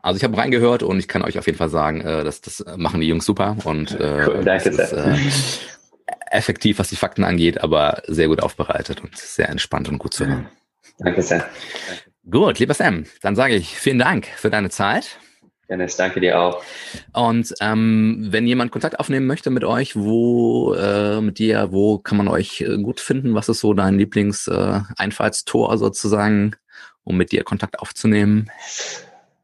[0.00, 2.64] Also ich habe reingehört und ich kann euch auf jeden Fall sagen, äh, dass das
[2.76, 5.16] machen die Jungs super und äh, Cool, danke das ist, äh,
[6.30, 10.26] effektiv, was die Fakten angeht, aber sehr gut aufbereitet und sehr entspannt und gut zu
[10.26, 10.48] hören.
[10.98, 11.46] Danke sehr.
[12.30, 15.18] Gut, lieber Sam, dann sage ich vielen Dank für deine Zeit.
[15.68, 16.62] Dennis, danke dir auch.
[17.12, 22.16] Und ähm, wenn jemand Kontakt aufnehmen möchte mit euch, wo äh, mit dir, wo kann
[22.16, 23.34] man euch äh, gut finden?
[23.34, 26.56] Was ist so dein Lieblings-Einfallstor sozusagen,
[27.04, 28.50] um mit dir Kontakt aufzunehmen?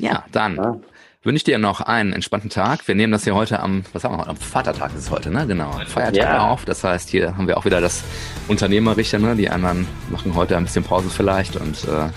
[0.00, 0.76] Ja, dann Ja.
[1.22, 2.86] wünsche ich dir noch einen entspannten Tag.
[2.88, 4.30] Wir nehmen das hier heute am, was haben wir heute?
[4.30, 5.46] Am Vatertag ist es heute, ne?
[5.46, 5.70] Genau.
[5.86, 6.48] Feiertag Ja.
[6.48, 6.64] auf.
[6.64, 8.02] Das heißt, hier haben wir auch wieder das
[8.48, 9.36] Unternehmerische, ne?
[9.36, 12.08] Die anderen machen heute ein bisschen Pause vielleicht und äh,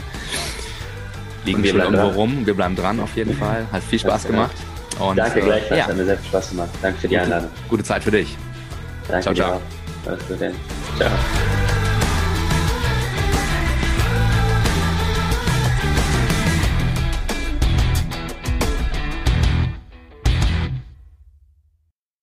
[1.45, 2.15] liegen Und wir schon bleiben irgendwo dran.
[2.15, 2.45] rum.
[2.45, 3.65] Wir bleiben dran auf jeden Fall.
[3.71, 4.55] Hat viel Spaß gemacht.
[4.99, 6.69] Und, Danke äh, gleichfalls, Ja, hat mir sehr viel Spaß gemacht.
[6.81, 7.49] Danke für die Einladung.
[7.67, 8.37] gute Zeit für dich.
[9.07, 9.53] Danke Ciao, dir ciao.
[9.55, 9.61] auch.
[10.09, 10.51] Alles Gute.
[10.97, 11.72] Ciao.